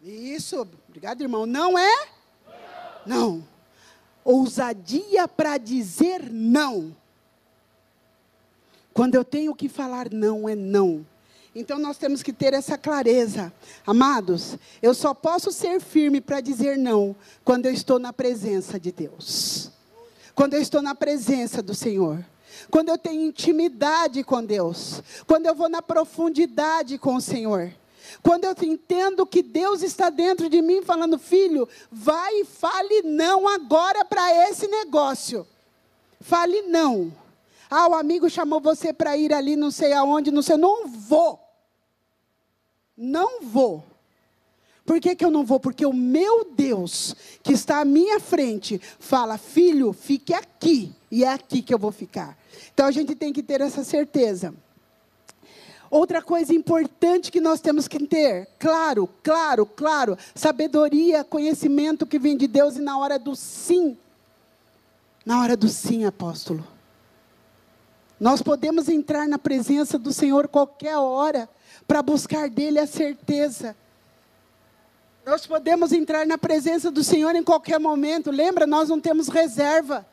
Isso, 0.02 0.68
obrigado, 0.89 1.22
irmão. 1.22 1.46
Não 1.46 1.78
é? 1.78 2.23
Não. 3.06 3.44
Ousadia 4.24 5.28
para 5.28 5.58
dizer 5.58 6.32
não. 6.32 6.96
Quando 8.94 9.16
eu 9.16 9.26
tenho 9.26 9.56
que 9.56 9.68
falar 9.68 10.10
não, 10.12 10.48
é 10.48 10.56
não. 10.56 11.06
Então 11.56 11.78
nós 11.78 11.98
temos 11.98 12.24
que 12.24 12.34
ter 12.34 12.54
essa 12.54 12.78
clareza. 12.78 13.54
Amados, 13.86 14.58
eu 14.82 14.94
só 14.94 15.13
posso 15.13 15.52
ser 15.52 15.80
firme 15.80 16.20
para 16.20 16.42
dizer 16.42 16.78
não 16.78 17.16
quando 17.44 17.66
eu 17.68 17.74
estou 17.74 18.00
na 18.00 18.12
presença 18.12 18.80
de 18.80 18.92
Deus. 18.92 19.72
quando 20.36 20.56
eu 20.56 20.62
estou 20.62 20.82
na 20.82 20.96
presença 20.96 21.62
do 21.62 21.76
Senhor, 21.76 22.26
quando 22.72 22.89
eu 22.89 22.98
tenho 22.98 23.22
intimidade 23.22 24.24
com 24.24 24.44
Deus, 24.44 25.04
quando 25.28 25.46
eu 25.46 25.54
vou 25.54 25.70
na 25.70 25.82
profundidade 25.82 26.98
com 26.98 27.16
o 27.16 27.22
Senhor. 27.22 27.72
Quando 28.21 28.45
eu 28.45 28.56
entendo 28.62 29.26
que 29.26 29.41
Deus 29.41 29.82
está 29.82 30.10
dentro 30.10 30.49
de 30.49 30.62
mim 30.62 30.82
falando, 30.82 31.17
filho, 31.17 31.67
vai 31.91 32.41
e 32.41 32.45
fale 32.45 33.02
não 33.04 33.47
agora 33.47 34.06
para 34.06 34.49
esse 34.49 34.67
negócio. 34.67 35.47
Fale 36.19 36.62
não. 36.63 37.12
Ah, 37.69 37.88
o 37.88 37.95
amigo 37.95 38.30
chamou 38.30 38.60
você 38.60 38.93
para 38.93 39.17
ir 39.17 39.34
ali, 39.34 39.56
não 39.56 39.71
sei 39.71 39.93
aonde, 39.93 40.32
não 40.32 40.41
sei. 40.41 40.58
Não 40.58 40.88
vou. 40.88 41.39
Não 42.95 43.41
vou. 43.41 43.84
Por 44.86 44.99
que, 44.99 45.15
que 45.15 45.23
eu 45.23 45.32
não 45.32 45.45
vou? 45.45 45.60
Porque 45.60 45.86
o 45.86 45.93
meu 45.93 46.45
Deus, 46.45 47.15
que 47.41 47.54
está 47.54 47.80
à 47.80 47.86
minha 47.86 48.19
frente, 48.19 48.80
fala: 48.99 49.38
filho, 49.38 49.93
fique 49.93 50.34
aqui, 50.34 50.93
e 51.10 51.23
é 51.23 51.30
aqui 51.30 51.62
que 51.62 51.73
eu 51.73 51.80
vou 51.80 51.91
ficar. 51.91 52.38
Então 52.73 52.86
a 52.86 52.91
gente 52.91 53.15
tem 53.15 53.32
que 53.32 53.41
ter 53.41 53.62
essa 53.62 53.84
certeza. 53.84 54.54
Outra 55.94 56.24
coisa 56.24 56.52
importante 56.56 57.32
que 57.32 57.40
nós 57.40 57.62
temos 57.62 57.88
que 57.88 58.08
ter, 58.08 58.48
claro, 58.58 59.08
claro, 59.22 59.64
claro, 59.64 60.18
sabedoria, 60.34 61.24
conhecimento 61.24 62.08
que 62.08 62.18
vem 62.18 62.36
de 62.36 62.48
Deus 62.48 62.78
e 62.78 62.82
na 62.82 62.98
hora 62.98 63.20
do 63.20 63.36
sim. 63.36 63.96
Na 65.24 65.40
hora 65.40 65.56
do 65.56 65.70
sim, 65.70 66.04
apóstolo. 66.04 66.66
Nós 68.20 68.42
podemos 68.42 68.90
entrar 68.90 69.28
na 69.28 69.38
presença 69.38 70.00
do 70.00 70.12
Senhor 70.12 70.48
qualquer 70.48 70.98
hora 70.98 71.48
para 71.88 72.02
buscar 72.02 72.50
dele 72.50 72.80
a 72.80 72.88
certeza. 72.88 73.76
Nós 75.24 75.46
podemos 75.46 75.92
entrar 75.92 76.26
na 76.26 76.40
presença 76.40 76.90
do 76.90 77.04
Senhor 77.04 77.36
em 77.36 77.44
qualquer 77.44 77.80
momento. 77.80 78.32
Lembra, 78.32 78.66
nós 78.66 78.90
não 78.90 79.00
temos 79.00 79.28
reserva. 79.28 80.04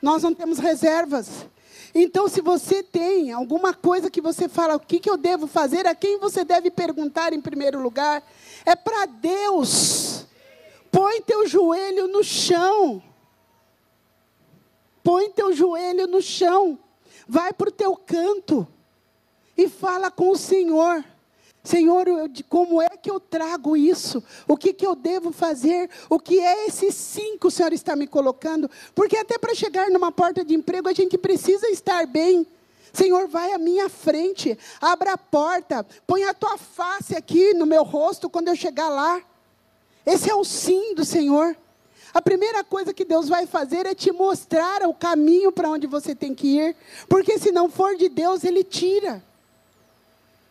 Nós 0.00 0.22
não 0.22 0.32
temos 0.32 0.60
reservas. 0.60 1.44
Então, 1.94 2.28
se 2.28 2.40
você 2.40 2.82
tem 2.82 3.32
alguma 3.32 3.72
coisa 3.72 4.10
que 4.10 4.20
você 4.20 4.48
fala, 4.48 4.76
o 4.76 4.80
que, 4.80 5.00
que 5.00 5.08
eu 5.08 5.16
devo 5.16 5.46
fazer, 5.46 5.86
a 5.86 5.94
quem 5.94 6.18
você 6.18 6.44
deve 6.44 6.70
perguntar 6.70 7.32
em 7.32 7.40
primeiro 7.40 7.80
lugar? 7.80 8.22
É 8.64 8.76
para 8.76 9.06
Deus. 9.06 10.26
Põe 10.90 11.20
teu 11.22 11.46
joelho 11.46 12.08
no 12.08 12.22
chão. 12.22 13.02
Põe 15.02 15.30
teu 15.30 15.52
joelho 15.52 16.06
no 16.06 16.20
chão. 16.20 16.78
Vai 17.26 17.52
para 17.52 17.68
o 17.68 17.72
teu 17.72 17.96
canto. 17.96 18.66
E 19.56 19.68
fala 19.68 20.10
com 20.10 20.30
o 20.30 20.36
Senhor. 20.36 21.04
Senhor, 21.68 22.06
como 22.48 22.80
é 22.80 22.88
que 22.96 23.10
eu 23.10 23.20
trago 23.20 23.76
isso? 23.76 24.24
O 24.46 24.56
que, 24.56 24.72
que 24.72 24.86
eu 24.86 24.94
devo 24.94 25.30
fazer? 25.30 25.90
O 26.08 26.18
que 26.18 26.40
é 26.40 26.66
esse 26.66 26.90
sim 26.90 27.36
que 27.36 27.46
o 27.46 27.50
Senhor 27.50 27.74
está 27.74 27.94
me 27.94 28.06
colocando? 28.06 28.70
Porque 28.94 29.18
até 29.18 29.36
para 29.36 29.54
chegar 29.54 29.90
numa 29.90 30.10
porta 30.10 30.42
de 30.42 30.54
emprego, 30.54 30.88
a 30.88 30.94
gente 30.94 31.18
precisa 31.18 31.68
estar 31.68 32.06
bem. 32.06 32.46
Senhor, 32.90 33.28
vai 33.28 33.52
à 33.52 33.58
minha 33.58 33.90
frente, 33.90 34.58
abra 34.80 35.12
a 35.12 35.18
porta, 35.18 35.84
põe 36.06 36.24
a 36.24 36.32
tua 36.32 36.56
face 36.56 37.14
aqui 37.14 37.52
no 37.52 37.66
meu 37.66 37.84
rosto 37.84 38.30
quando 38.30 38.48
eu 38.48 38.56
chegar 38.56 38.88
lá. 38.88 39.20
Esse 40.06 40.30
é 40.30 40.34
o 40.34 40.44
sim 40.44 40.94
do 40.94 41.04
Senhor. 41.04 41.54
A 42.14 42.22
primeira 42.22 42.64
coisa 42.64 42.94
que 42.94 43.04
Deus 43.04 43.28
vai 43.28 43.46
fazer 43.46 43.84
é 43.84 43.94
te 43.94 44.10
mostrar 44.10 44.88
o 44.88 44.94
caminho 44.94 45.52
para 45.52 45.68
onde 45.68 45.86
você 45.86 46.14
tem 46.14 46.34
que 46.34 46.60
ir, 46.60 46.74
porque 47.10 47.38
se 47.38 47.52
não 47.52 47.68
for 47.68 47.94
de 47.94 48.08
Deus, 48.08 48.42
Ele 48.42 48.64
tira. 48.64 49.22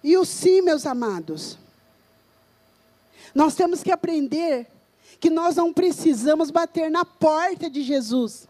E 0.03 0.17
o 0.17 0.25
sim, 0.25 0.61
meus 0.61 0.85
amados. 0.85 1.57
Nós 3.33 3.55
temos 3.55 3.83
que 3.83 3.91
aprender 3.91 4.67
que 5.19 5.29
nós 5.29 5.55
não 5.55 5.73
precisamos 5.73 6.51
bater 6.51 6.89
na 6.89 7.03
porta 7.03 7.69
de 7.69 7.83
Jesus. 7.83 8.47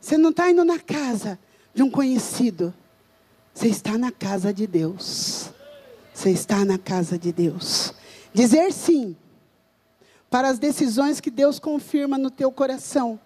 Você 0.00 0.18
não 0.18 0.30
está 0.30 0.50
indo 0.50 0.64
na 0.64 0.78
casa 0.78 1.38
de 1.74 1.82
um 1.82 1.90
conhecido. 1.90 2.74
Você 3.54 3.68
está 3.68 3.96
na 3.96 4.10
casa 4.10 4.52
de 4.52 4.66
Deus. 4.66 5.50
Você 6.12 6.30
está 6.30 6.64
na 6.64 6.78
casa 6.78 7.18
de 7.18 7.32
Deus. 7.32 7.94
Dizer 8.32 8.72
sim 8.72 9.16
para 10.28 10.48
as 10.48 10.58
decisões 10.58 11.20
que 11.20 11.30
Deus 11.30 11.58
confirma 11.58 12.18
no 12.18 12.30
teu 12.30 12.50
coração. 12.50 13.18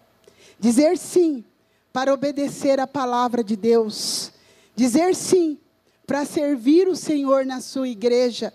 Dizer 0.58 0.98
sim 0.98 1.44
para 1.92 2.12
obedecer 2.12 2.78
a 2.78 2.86
palavra 2.86 3.42
de 3.42 3.56
Deus. 3.56 4.32
Dizer 4.76 5.14
sim 5.14 5.58
para 6.08 6.24
servir 6.24 6.88
o 6.88 6.96
Senhor 6.96 7.44
na 7.44 7.60
sua 7.60 7.86
igreja. 7.86 8.50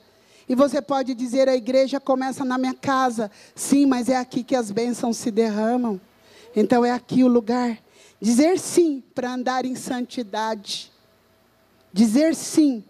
E 0.49 0.55
você 0.55 0.81
pode 0.81 1.13
dizer: 1.13 1.47
a 1.47 1.55
igreja 1.55 1.99
começa 1.99 2.43
na 2.43 2.57
minha 2.57 2.73
casa. 2.73 3.29
Sim, 3.53 3.85
mas 3.85 4.09
é 4.09 4.17
aqui 4.17 4.43
que 4.43 4.55
as 4.55 4.71
bênçãos 4.71 5.17
se 5.17 5.29
derramam. 5.29 6.01
Então 6.55 6.83
é 6.83 6.89
aqui 6.89 7.23
o 7.23 7.27
lugar. 7.27 7.77
Dizer 8.19 8.57
sim 8.57 9.03
para 9.13 9.31
andar 9.31 9.65
em 9.65 9.75
santidade. 9.75 10.91
Dizer 11.93 12.33
sim 12.33 12.83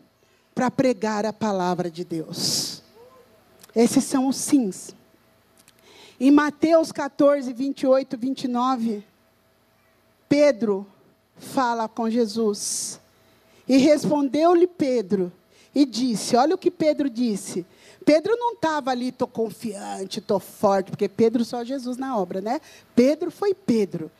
para 0.56 0.72
pregar 0.72 1.26
a 1.26 1.34
palavra 1.34 1.92
de 1.92 2.06
Deus. 2.06 2.82
Esses 3.76 4.06
são 4.06 4.30
os 4.30 4.38
sims. 4.38 4.96
Em 6.18 6.32
Mateus 6.32 6.90
14, 6.90 7.52
28, 7.52 8.18
29, 8.18 9.04
Pedro 10.30 10.88
fala 11.36 11.90
com 11.90 12.10
Jesus. 12.10 13.03
E 13.68 13.78
respondeu-lhe 13.78 14.68
Pedro 14.68 15.32
e 15.74 15.86
disse: 15.86 16.36
Olha 16.36 16.56
o 16.56 16.58
que 16.58 16.72
Pedro 16.72 17.10
disse. 17.10 17.66
Pedro 18.04 18.36
não 18.36 18.54
estava 18.54 18.92
ali, 18.92 19.10
estou 19.10 19.28
confiante, 19.28 20.20
estou 20.20 20.40
forte, 20.40 20.92
porque 20.92 21.08
Pedro 21.08 21.46
só 21.46 21.64
Jesus 21.64 21.96
na 21.98 22.18
obra, 22.18 22.42
né? 22.42 22.60
Pedro 22.96 23.32
foi 23.32 23.54
Pedro. 23.54 24.12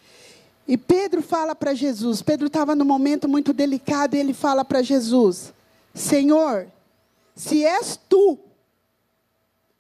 E 0.66 0.78
Pedro 0.78 1.22
fala 1.22 1.54
para 1.54 1.74
Jesus, 1.74 2.22
Pedro 2.22 2.48
estava 2.48 2.74
num 2.74 2.86
momento 2.86 3.28
muito 3.28 3.52
delicado, 3.52 4.16
e 4.16 4.20
ele 4.20 4.34
fala 4.34 4.64
para 4.64 4.82
Jesus: 4.82 5.54
Senhor, 5.94 6.68
se 7.36 7.66
és 7.66 8.00
tu, 8.08 8.40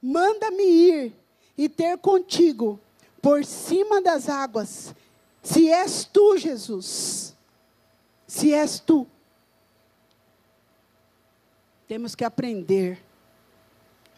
manda-me 0.01 0.63
ir 0.63 1.13
e 1.57 1.69
ter 1.69 1.97
contigo 1.97 2.79
por 3.21 3.45
cima 3.45 4.01
das 4.01 4.27
águas. 4.27 4.93
Se 5.41 5.69
és 5.69 6.03
tu, 6.03 6.37
Jesus, 6.37 7.33
se 8.27 8.53
és 8.53 8.79
tu, 8.79 9.07
temos 11.87 12.15
que 12.15 12.23
aprender 12.23 12.99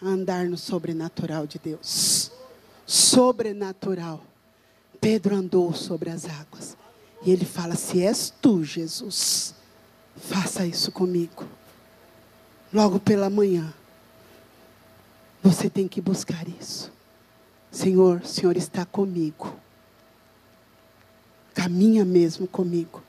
a 0.02 0.08
andar 0.08 0.46
no 0.46 0.58
sobrenatural 0.58 1.48
de 1.48 1.60
Deus. 1.60 2.32
Sobrenatural. 2.86 4.24
Pedro 5.02 5.36
andou 5.36 5.74
sobre 5.74 6.10
as 6.10 6.26
águas. 6.26 6.78
E 7.24 7.32
ele 7.32 7.46
fala: 7.46 7.76
Se 7.76 8.02
és 8.02 8.34
tu, 8.42 8.64
Jesus, 8.64 9.56
faça 10.16 10.66
isso 10.66 10.92
comigo. 10.92 11.46
Logo 12.74 13.00
pela 13.00 13.30
manhã, 13.30 13.74
você 15.42 15.70
tem 15.70 15.88
que 15.88 16.02
buscar 16.02 16.48
isso. 16.48 16.92
Senhor, 17.72 18.22
o 18.22 18.28
Senhor 18.28 18.56
está 18.58 18.86
comigo. 18.86 19.56
Caminha 21.54 22.04
mesmo 22.04 22.48
comigo. 22.48 23.04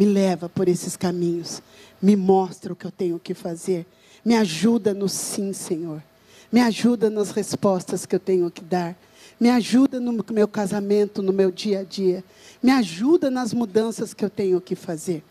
Me 0.00 0.06
leva 0.06 0.48
por 0.48 0.66
esses 0.66 0.96
caminhos. 0.96 1.62
Me 2.00 2.16
mostra 2.16 2.72
o 2.72 2.76
que 2.76 2.86
eu 2.86 2.90
tenho 2.90 3.18
que 3.18 3.34
fazer. 3.34 3.84
Me 4.24 4.34
ajuda 4.34 4.94
no 4.94 5.06
sim, 5.06 5.52
Senhor. 5.52 6.02
Me 6.50 6.62
ajuda 6.62 7.10
nas 7.10 7.32
respostas 7.32 8.06
que 8.06 8.16
eu 8.16 8.18
tenho 8.18 8.50
que 8.50 8.64
dar. 8.64 8.96
Me 9.38 9.50
ajuda 9.50 10.00
no 10.00 10.24
meu 10.32 10.48
casamento, 10.48 11.20
no 11.20 11.34
meu 11.34 11.50
dia 11.50 11.80
a 11.80 11.82
dia. 11.82 12.24
Me 12.62 12.70
ajuda 12.70 13.30
nas 13.30 13.52
mudanças 13.52 14.14
que 14.14 14.24
eu 14.24 14.30
tenho 14.30 14.58
que 14.58 14.74
fazer. 14.74 15.22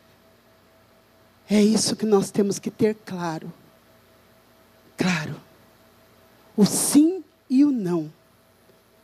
É 1.49 1.59
isso 1.59 1.95
que 1.95 2.05
nós 2.05 2.29
temos 2.29 2.59
que 2.59 2.69
ter 2.69 2.93
claro. 3.03 3.51
Claro. 4.95 5.35
O 6.55 6.63
sim 6.63 7.23
e 7.49 7.65
o 7.65 7.71
não. 7.71 8.13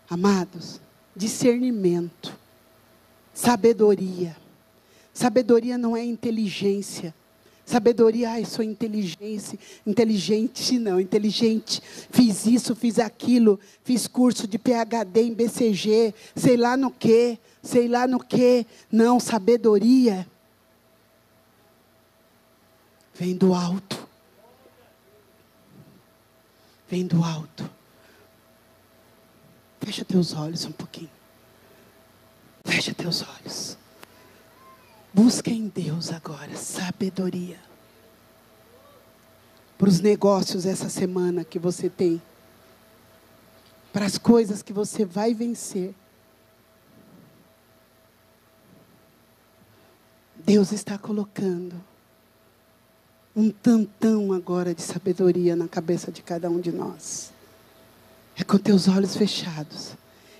Amados, 0.07 0.79
discernimento, 1.15 2.37
sabedoria. 3.33 4.44
Sabedoria 5.15 5.77
não 5.77 5.95
é 5.95 6.03
inteligência. 6.03 7.15
Sabedoria, 7.65 8.31
ai, 8.31 8.43
sou 8.43 8.63
inteligente, 8.63 9.57
inteligente 9.87 10.77
não, 10.77 10.99
inteligente. 10.99 11.81
Fiz 12.11 12.45
isso, 12.45 12.75
fiz 12.75 12.99
aquilo, 12.99 13.57
fiz 13.81 14.07
curso 14.07 14.45
de 14.45 14.59
PhD 14.59 15.21
em 15.21 15.33
BCG, 15.33 16.13
sei 16.35 16.57
lá 16.57 16.75
no 16.75 16.91
que, 16.91 17.39
sei 17.63 17.87
lá 17.87 18.05
no 18.05 18.19
que. 18.19 18.67
Não, 18.91 19.17
sabedoria 19.17 20.27
vem 23.13 23.33
do 23.33 23.53
alto. 23.53 24.05
Vem 26.89 27.07
do 27.07 27.23
alto. 27.23 27.67
Fecha 29.79 30.03
teus 30.03 30.33
olhos 30.33 30.65
um 30.65 30.73
pouquinho. 30.73 31.09
Fecha 32.65 32.93
teus 32.93 33.23
olhos. 33.23 33.77
Busca 35.15 35.49
em 35.49 35.69
Deus 35.69 36.11
agora 36.11 36.57
sabedoria. 36.57 37.57
Para 39.77 39.87
os 39.87 40.01
negócios 40.01 40.65
essa 40.65 40.89
semana 40.89 41.45
que 41.45 41.57
você 41.57 41.89
tem. 41.89 42.21
Para 43.93 44.05
as 44.05 44.17
coisas 44.17 44.61
que 44.61 44.73
você 44.73 45.05
vai 45.05 45.33
vencer. 45.33 45.95
Deus 50.35 50.73
está 50.73 50.97
colocando 50.97 51.81
um 53.33 53.49
tantão 53.49 54.33
agora 54.33 54.75
de 54.75 54.81
sabedoria 54.81 55.55
na 55.55 55.69
cabeça 55.69 56.11
de 56.11 56.21
cada 56.21 56.49
um 56.49 56.59
de 56.59 56.73
nós. 56.73 57.31
É 58.35 58.43
com 58.43 58.57
teus 58.57 58.89
olhos 58.89 59.15
fechados 59.15 59.93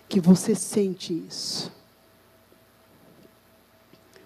que 0.10 0.20
você 0.20 0.54
sente 0.54 1.14
isso. 1.14 1.72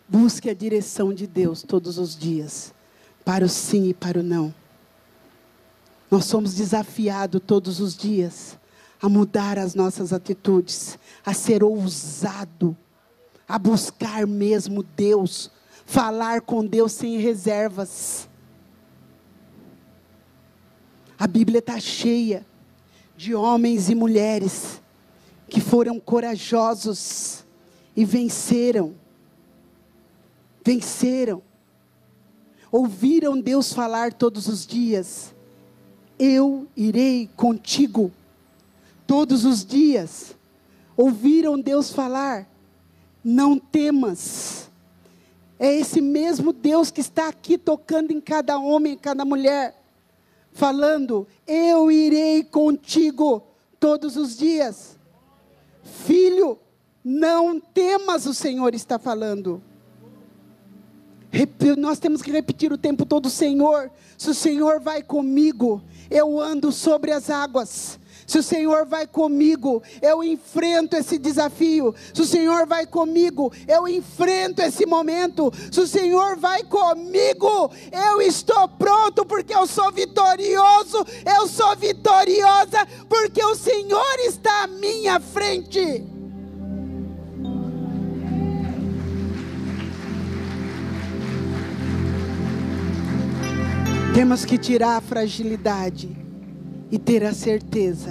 Busque 0.10 0.50
a 0.50 0.54
direção 0.56 1.14
de 1.14 1.28
Deus 1.28 1.62
todos 1.62 2.00
os 2.00 2.18
dias, 2.18 2.74
para 3.24 3.46
o 3.46 3.50
sim 3.50 3.90
e 3.90 3.94
para 3.94 4.20
o 4.20 4.24
não. 4.24 4.54
Nós 6.10 6.26
somos 6.26 6.56
desafiados 6.56 7.40
todos 7.46 7.80
os 7.80 7.96
dias 7.96 8.58
a 9.02 9.08
mudar 9.08 9.58
as 9.58 9.76
nossas 9.76 10.12
atitudes, 10.12 10.98
a 11.26 11.34
ser 11.34 11.64
ousado, 11.64 12.76
a 13.48 13.58
buscar 13.58 14.26
mesmo 14.26 14.84
Deus, 14.84 15.52
falar 15.86 16.42
com 16.42 16.66
Deus 16.66 16.92
sem 16.92 17.18
reservas. 17.18 18.28
A 21.18 21.28
Bíblia 21.28 21.60
está 21.60 21.80
cheia 21.80 22.46
de 23.16 23.36
homens 23.36 23.90
e 23.90 23.96
mulheres 23.96 24.82
que 25.48 25.62
foram 25.62 26.00
corajosos 26.00 27.46
e 27.96 28.06
venceram. 28.06 28.96
Venceram. 30.64 31.42
Ouviram 32.72 33.40
Deus 33.40 33.74
falar 33.74 34.14
todos 34.14 34.48
os 34.48 34.66
dias: 34.66 35.34
Eu 36.18 36.68
irei 36.76 37.30
contigo. 37.36 38.12
Todos 39.08 39.46
os 39.46 39.66
dias. 39.66 40.36
Ouviram 40.96 41.60
Deus 41.60 41.92
falar: 41.92 42.48
Não 43.24 43.58
temas. 43.58 44.70
É 45.58 45.74
esse 45.74 46.00
mesmo 46.00 46.54
Deus 46.54 46.90
que 46.90 47.02
está 47.02 47.28
aqui 47.28 47.58
tocando 47.58 48.12
em 48.12 48.22
cada 48.22 48.58
homem, 48.58 48.94
em 48.94 48.98
cada 48.98 49.26
mulher 49.26 49.80
falando: 50.52 51.28
Eu 51.48 51.92
irei 51.92 52.44
contigo 52.44 53.44
todos 53.80 54.18
os 54.18 54.38
dias. 54.38 54.98
Filho, 56.06 56.60
não 57.04 57.60
temas, 57.60 58.26
o 58.26 58.34
Senhor 58.34 58.76
está 58.76 59.00
falando. 59.00 59.62
Nós 61.78 62.00
temos 62.00 62.22
que 62.22 62.32
repetir 62.32 62.72
o 62.74 62.78
tempo 62.78 63.06
todo: 63.06 63.30
Senhor, 63.30 63.92
se 64.18 64.30
o 64.30 64.34
Senhor 64.34 64.80
vai 64.80 65.04
comigo, 65.04 65.82
eu 66.10 66.40
ando 66.40 66.72
sobre 66.72 67.12
as 67.12 67.30
águas. 67.30 68.00
Se 68.30 68.38
o 68.38 68.44
Senhor 68.44 68.86
vai 68.86 69.08
comigo, 69.08 69.82
eu 70.04 70.24
enfrento 70.24 70.96
esse 70.96 71.18
desafio. 71.18 71.96
Se 72.14 72.22
o 72.22 72.26
Senhor 72.26 72.68
vai 72.68 72.86
comigo, 72.86 73.52
eu 73.68 73.88
enfrento 73.88 74.62
esse 74.62 74.86
momento. 74.86 75.52
Se 75.72 75.80
o 75.80 75.88
Senhor 75.88 76.38
vai 76.38 76.64
comigo, 76.64 77.72
eu 77.92 78.22
estou 78.22 78.68
pronto 78.68 79.26
porque 79.26 79.54
eu 79.54 79.66
sou 79.66 79.92
vitorioso. 79.92 81.04
Eu 81.26 81.48
sou 81.48 81.76
vitoriosa 81.76 82.88
porque 83.08 83.44
o 83.44 83.56
Senhor 83.56 84.20
está 84.20 84.64
à 84.64 84.68
minha 84.68 85.20
frente. 85.20 86.19
Temos 94.20 94.44
que 94.44 94.58
tirar 94.58 94.98
a 94.98 95.02
fragilidade 95.02 96.10
e 96.92 97.00
ter 97.00 97.24
a 97.24 97.34
certeza 97.34 98.10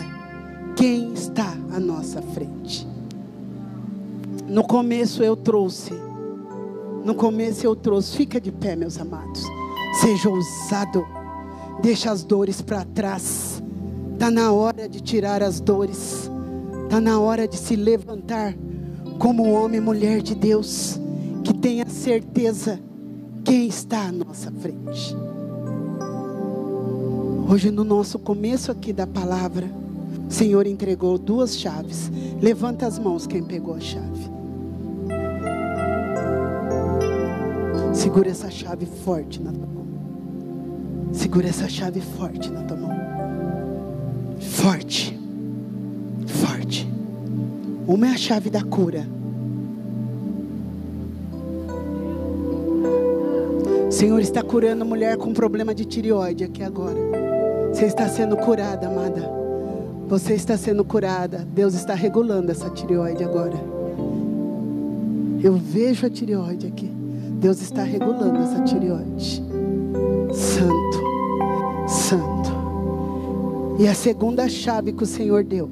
quem 0.75 1.13
está 1.13 1.55
à 1.71 1.79
nossa 1.79 2.23
frente. 2.23 2.89
No 4.49 4.65
começo 4.65 5.23
eu 5.23 5.37
trouxe, 5.37 5.93
no 7.05 7.15
começo 7.15 7.67
eu 7.67 7.77
trouxe, 7.77 8.17
fica 8.17 8.41
de 8.41 8.51
pé, 8.51 8.75
meus 8.75 8.99
amados. 8.99 9.43
Seja 10.01 10.31
ousado, 10.31 11.07
deixa 11.83 12.11
as 12.11 12.25
dores 12.25 12.63
para 12.63 12.87
trás. 12.87 13.63
Está 14.15 14.31
na 14.31 14.51
hora 14.51 14.89
de 14.89 15.03
tirar 15.03 15.43
as 15.43 15.61
dores, 15.61 16.31
está 16.85 17.03
na 17.03 17.21
hora 17.21 17.47
de 17.47 17.59
se 17.59 17.77
levantar 17.77 18.55
como 19.19 19.53
homem 19.53 19.77
e 19.77 19.85
mulher 19.85 20.23
de 20.23 20.35
Deus, 20.35 20.99
que 21.45 21.53
tenha 21.53 21.87
certeza 21.87 22.81
quem 23.45 23.67
está 23.67 24.07
à 24.07 24.13
nossa 24.13 24.51
frente. 24.51 25.15
Hoje, 27.51 27.71
no 27.71 27.83
nosso 27.83 28.19
começo 28.19 28.71
aqui 28.71 28.93
da 28.93 29.07
palavra, 29.07 29.67
o 30.29 30.31
Senhor 30.31 30.67
entregou 30.67 31.17
duas 31.17 31.59
chaves. 31.59 32.13
Levanta 32.43 32.87
as 32.87 32.99
mãos 32.99 33.27
quem 33.27 33.43
pegou 33.43 33.75
a 33.75 33.81
chave. 33.81 34.31
Segura 37.95 38.29
essa 38.29 38.51
chave 38.51 38.85
forte 38.85 39.41
na 39.41 39.51
tua 39.51 39.67
mão. 39.67 39.87
Segura 41.15 41.49
essa 41.49 41.71
chave 41.71 42.03
forte 42.03 42.51
na 42.51 42.65
tua 42.65 42.77
mão. 42.77 42.91
Forte. 44.39 45.19
Forte. 46.27 46.87
Uma 47.87 48.09
é 48.09 48.11
a 48.11 48.19
chave 48.19 48.51
da 48.51 48.63
cura. 48.63 49.09
O 53.89 53.91
Senhor 53.91 54.21
está 54.21 54.43
curando 54.43 54.83
a 54.83 54.87
mulher 54.87 55.17
com 55.17 55.33
problema 55.33 55.75
de 55.75 55.87
tireoide 55.87 56.45
aqui 56.45 56.63
agora. 56.63 57.18
Você 57.79 57.87
está 57.87 58.09
sendo 58.09 58.37
curada, 58.37 58.89
amada. 58.89 59.31
Você 60.09 60.35
está 60.35 60.57
sendo 60.59 60.85
curada. 60.85 61.47
Deus 61.55 61.75
está 61.75 61.95
regulando 61.95 62.51
essa 62.51 62.69
tireoide 62.69 63.23
agora. 63.23 63.55
Eu 65.41 65.55
vejo 65.55 66.05
a 66.05 66.11
tireoide 66.11 66.67
aqui. 66.67 66.91
Deus 67.39 67.63
está 67.63 67.85
regulando 67.85 68.37
essa 68.41 68.65
tireoide. 68.65 69.45
Santo, 70.35 71.89
Santo. 71.89 72.51
E 73.79 73.87
a 73.87 73.95
segunda 73.95 74.49
chave 74.49 74.93
que 74.93 75.05
o 75.05 75.07
Senhor 75.07 75.45
deu 75.45 75.71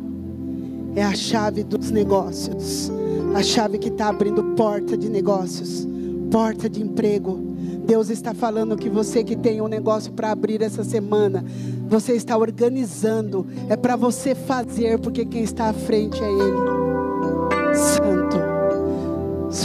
é 0.95 1.03
a 1.03 1.13
chave 1.13 1.65
dos 1.65 1.91
negócios. 1.91 2.89
A 3.35 3.43
chave 3.43 3.79
que 3.79 3.89
está 3.89 4.11
abrindo 4.11 4.45
porta 4.55 4.97
de 4.97 5.09
negócios, 5.09 5.85
porta 6.31 6.71
de 6.71 6.81
emprego. 6.81 7.57
Deus 7.85 8.11
está 8.11 8.33
falando 8.33 8.77
que 8.77 8.89
você 8.89 9.25
que 9.25 9.35
tem 9.35 9.61
um 9.61 9.69
negócio 9.69 10.13
para 10.13 10.31
abrir 10.33 10.61
essa 10.61 10.83
semana, 10.83 11.45
você 11.89 12.13
está 12.15 12.37
organizando, 12.37 13.47
é 13.69 13.77
para 13.77 13.97
você 13.97 14.35
fazer, 14.35 14.99
porque 14.99 15.25
quem 15.25 15.43
está 15.43 15.69
à 15.69 15.73
frente 15.73 16.23
é 16.23 16.29
Ele. 16.29 17.77
Santo, 17.77 18.37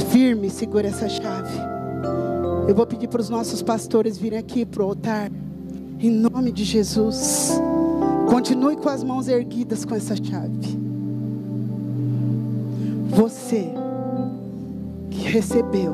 firme, 0.09 0.49
segura 0.49 0.87
essa 0.87 1.09
chave. 1.09 1.57
Eu 2.67 2.75
vou 2.75 2.85
pedir 2.85 3.07
para 3.07 3.21
os 3.21 3.29
nossos 3.29 3.61
pastores 3.61 4.17
virem 4.17 4.37
aqui 4.37 4.65
para 4.65 4.83
o 4.83 4.85
altar, 4.85 5.31
em 5.99 6.09
nome 6.09 6.51
de 6.51 6.63
Jesus. 6.63 7.59
Continue 8.29 8.75
com 8.75 8.89
as 8.89 9.03
mãos 9.03 9.27
erguidas 9.27 9.83
com 9.83 9.95
essa 9.95 10.15
chave. 10.15 10.79
Você 13.09 13.67
que 15.09 15.21
recebeu 15.21 15.93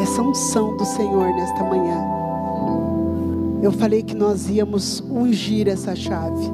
essa 0.00 0.22
unção 0.22 0.76
do 0.76 0.84
Senhor 0.84 1.26
nesta 1.34 1.64
manhã 1.64 2.21
eu 3.62 3.70
falei 3.70 4.02
que 4.02 4.14
nós 4.14 4.50
íamos 4.50 5.00
ungir 5.08 5.68
essa 5.68 5.94
chave. 5.94 6.50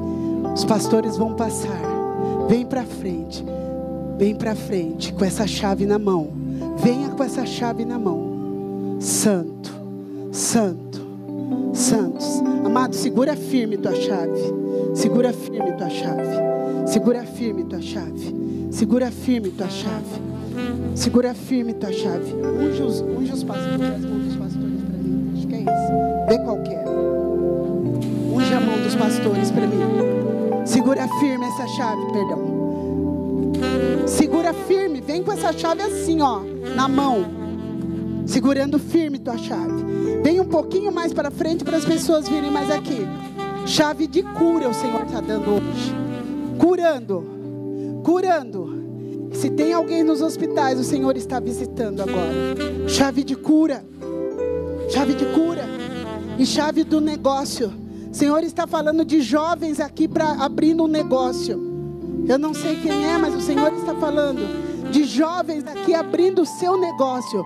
Os 0.53 0.63
pastores 0.63 1.17
vão 1.17 1.33
passar. 1.33 1.81
Vem 2.47 2.65
para 2.65 2.83
frente. 2.83 3.43
Vem 4.17 4.35
para 4.35 4.55
frente 4.55 5.11
com 5.13 5.25
essa 5.25 5.47
chave 5.47 5.85
na 5.85 5.97
mão. 5.97 6.29
Venha 6.77 7.09
com 7.09 7.23
essa 7.23 7.45
chave 7.45 7.83
na 7.83 7.97
mão. 7.97 8.97
Santo, 8.99 9.71
santo, 10.31 11.01
santos. 11.73 12.41
Amado, 12.63 12.95
segura 12.95 13.35
firme 13.35 13.77
tua 13.77 13.95
chave. 13.95 14.41
Segura 14.93 15.33
firme 15.33 15.71
tua 15.73 15.89
chave. 15.89 16.37
Segura 16.85 17.23
firme 17.23 17.63
tua 17.63 17.81
chave. 17.81 18.35
Segura 18.69 19.09
firme 19.09 19.49
tua 19.49 19.69
chave. 19.69 20.21
Segura 20.95 21.33
firme 21.33 21.73
tua 21.73 21.91
chave. 21.91 22.33
Unge 22.33 22.83
os, 22.83 23.01
unge 23.01 23.31
os 23.31 23.43
pastores, 23.43 23.81
as 23.81 24.05
mãos 24.05 24.23
dos 24.25 24.35
pastores 24.35 24.81
para 24.81 24.97
mim. 24.97 25.33
Acho 25.37 25.47
que 25.47 25.55
é 25.55 25.59
isso. 25.59 26.27
Vê 26.27 26.37
qualquer 26.43 26.78
pastores 28.99 29.49
para 29.49 29.65
mim. 29.65 29.79
Segura 30.65 31.07
firme 31.19 31.45
essa 31.45 31.65
chave, 31.69 32.01
perdão. 32.11 32.59
Segura 34.05 34.53
firme, 34.53 34.99
vem 35.01 35.23
com 35.23 35.31
essa 35.31 35.53
chave 35.53 35.81
assim, 35.81 36.21
ó, 36.21 36.41
na 36.75 36.87
mão. 36.87 37.25
Segurando 38.25 38.77
firme 38.77 39.17
tua 39.17 39.37
chave. 39.37 39.83
Vem 40.21 40.39
um 40.39 40.45
pouquinho 40.45 40.91
mais 40.91 41.13
para 41.13 41.31
frente 41.31 41.63
para 41.63 41.77
as 41.77 41.85
pessoas 41.85 42.27
virem 42.27 42.51
mais 42.51 42.69
aqui. 42.69 43.07
Chave 43.65 44.05
de 44.05 44.21
cura 44.21 44.69
o 44.69 44.73
Senhor 44.73 45.03
está 45.03 45.21
dando 45.21 45.51
hoje. 45.51 45.95
Curando. 46.59 48.01
Curando. 48.03 48.79
Se 49.33 49.49
tem 49.49 49.73
alguém 49.73 50.03
nos 50.03 50.21
hospitais, 50.21 50.79
o 50.79 50.83
Senhor 50.83 51.15
está 51.15 51.39
visitando 51.39 52.01
agora. 52.01 52.33
Chave 52.87 53.23
de 53.23 53.35
cura. 53.35 53.83
Chave 54.89 55.13
de 55.13 55.25
cura. 55.27 55.63
E 56.37 56.45
chave 56.45 56.83
do 56.83 56.99
negócio. 56.99 57.88
O 58.09 58.13
Senhor 58.13 58.43
está 58.43 58.65
falando 58.65 59.05
de 59.05 59.21
jovens 59.21 59.79
aqui 59.79 60.07
para 60.07 60.31
abrindo 60.43 60.83
um 60.83 60.87
negócio. 60.87 61.69
Eu 62.27 62.39
não 62.39 62.53
sei 62.53 62.75
quem 62.75 63.05
é, 63.05 63.17
mas 63.17 63.35
o 63.35 63.41
Senhor 63.41 63.71
está 63.73 63.93
falando 63.95 64.41
de 64.91 65.03
jovens 65.03 65.65
aqui 65.67 65.93
abrindo 65.93 66.41
o 66.41 66.45
seu 66.45 66.75
negócio. 66.75 67.43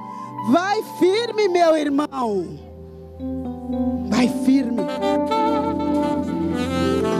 Vai 0.52 0.82
firme, 1.00 1.50
meu 1.50 1.76
irmão. 1.76 2.58
Vai 4.10 4.30
firme. 4.46 4.84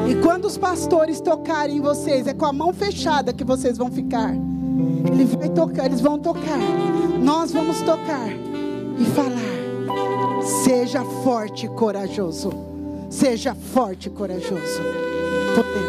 E 0.10 0.16
quando 0.22 0.46
os 0.46 0.58
pastores 0.58 1.20
tocarem 1.20 1.78
em 1.78 1.82
vocês, 1.82 2.28
é 2.28 2.34
com 2.34 2.46
a 2.46 2.54
mão 2.54 2.74
fechada 2.74 3.34
que 3.34 3.44
vocês 3.44 3.78
vão 3.78 3.92
ficar. 3.92 4.34
Ele 5.12 5.26
vai 5.26 5.50
tocar, 5.50 5.86
eles 5.86 6.00
vão 6.02 6.18
tocar. 6.18 6.60
Nós 7.22 7.52
vamos 7.52 7.82
tocar 7.82 8.30
e 8.30 9.06
falar: 9.06 10.42
Seja 10.64 11.04
forte 11.24 11.66
e 11.66 11.70
corajoso. 11.70 12.73
Seja 13.14 13.54
forte 13.54 14.08
e 14.08 14.12
corajoso. 14.12 14.82
Podemos. 15.56 15.83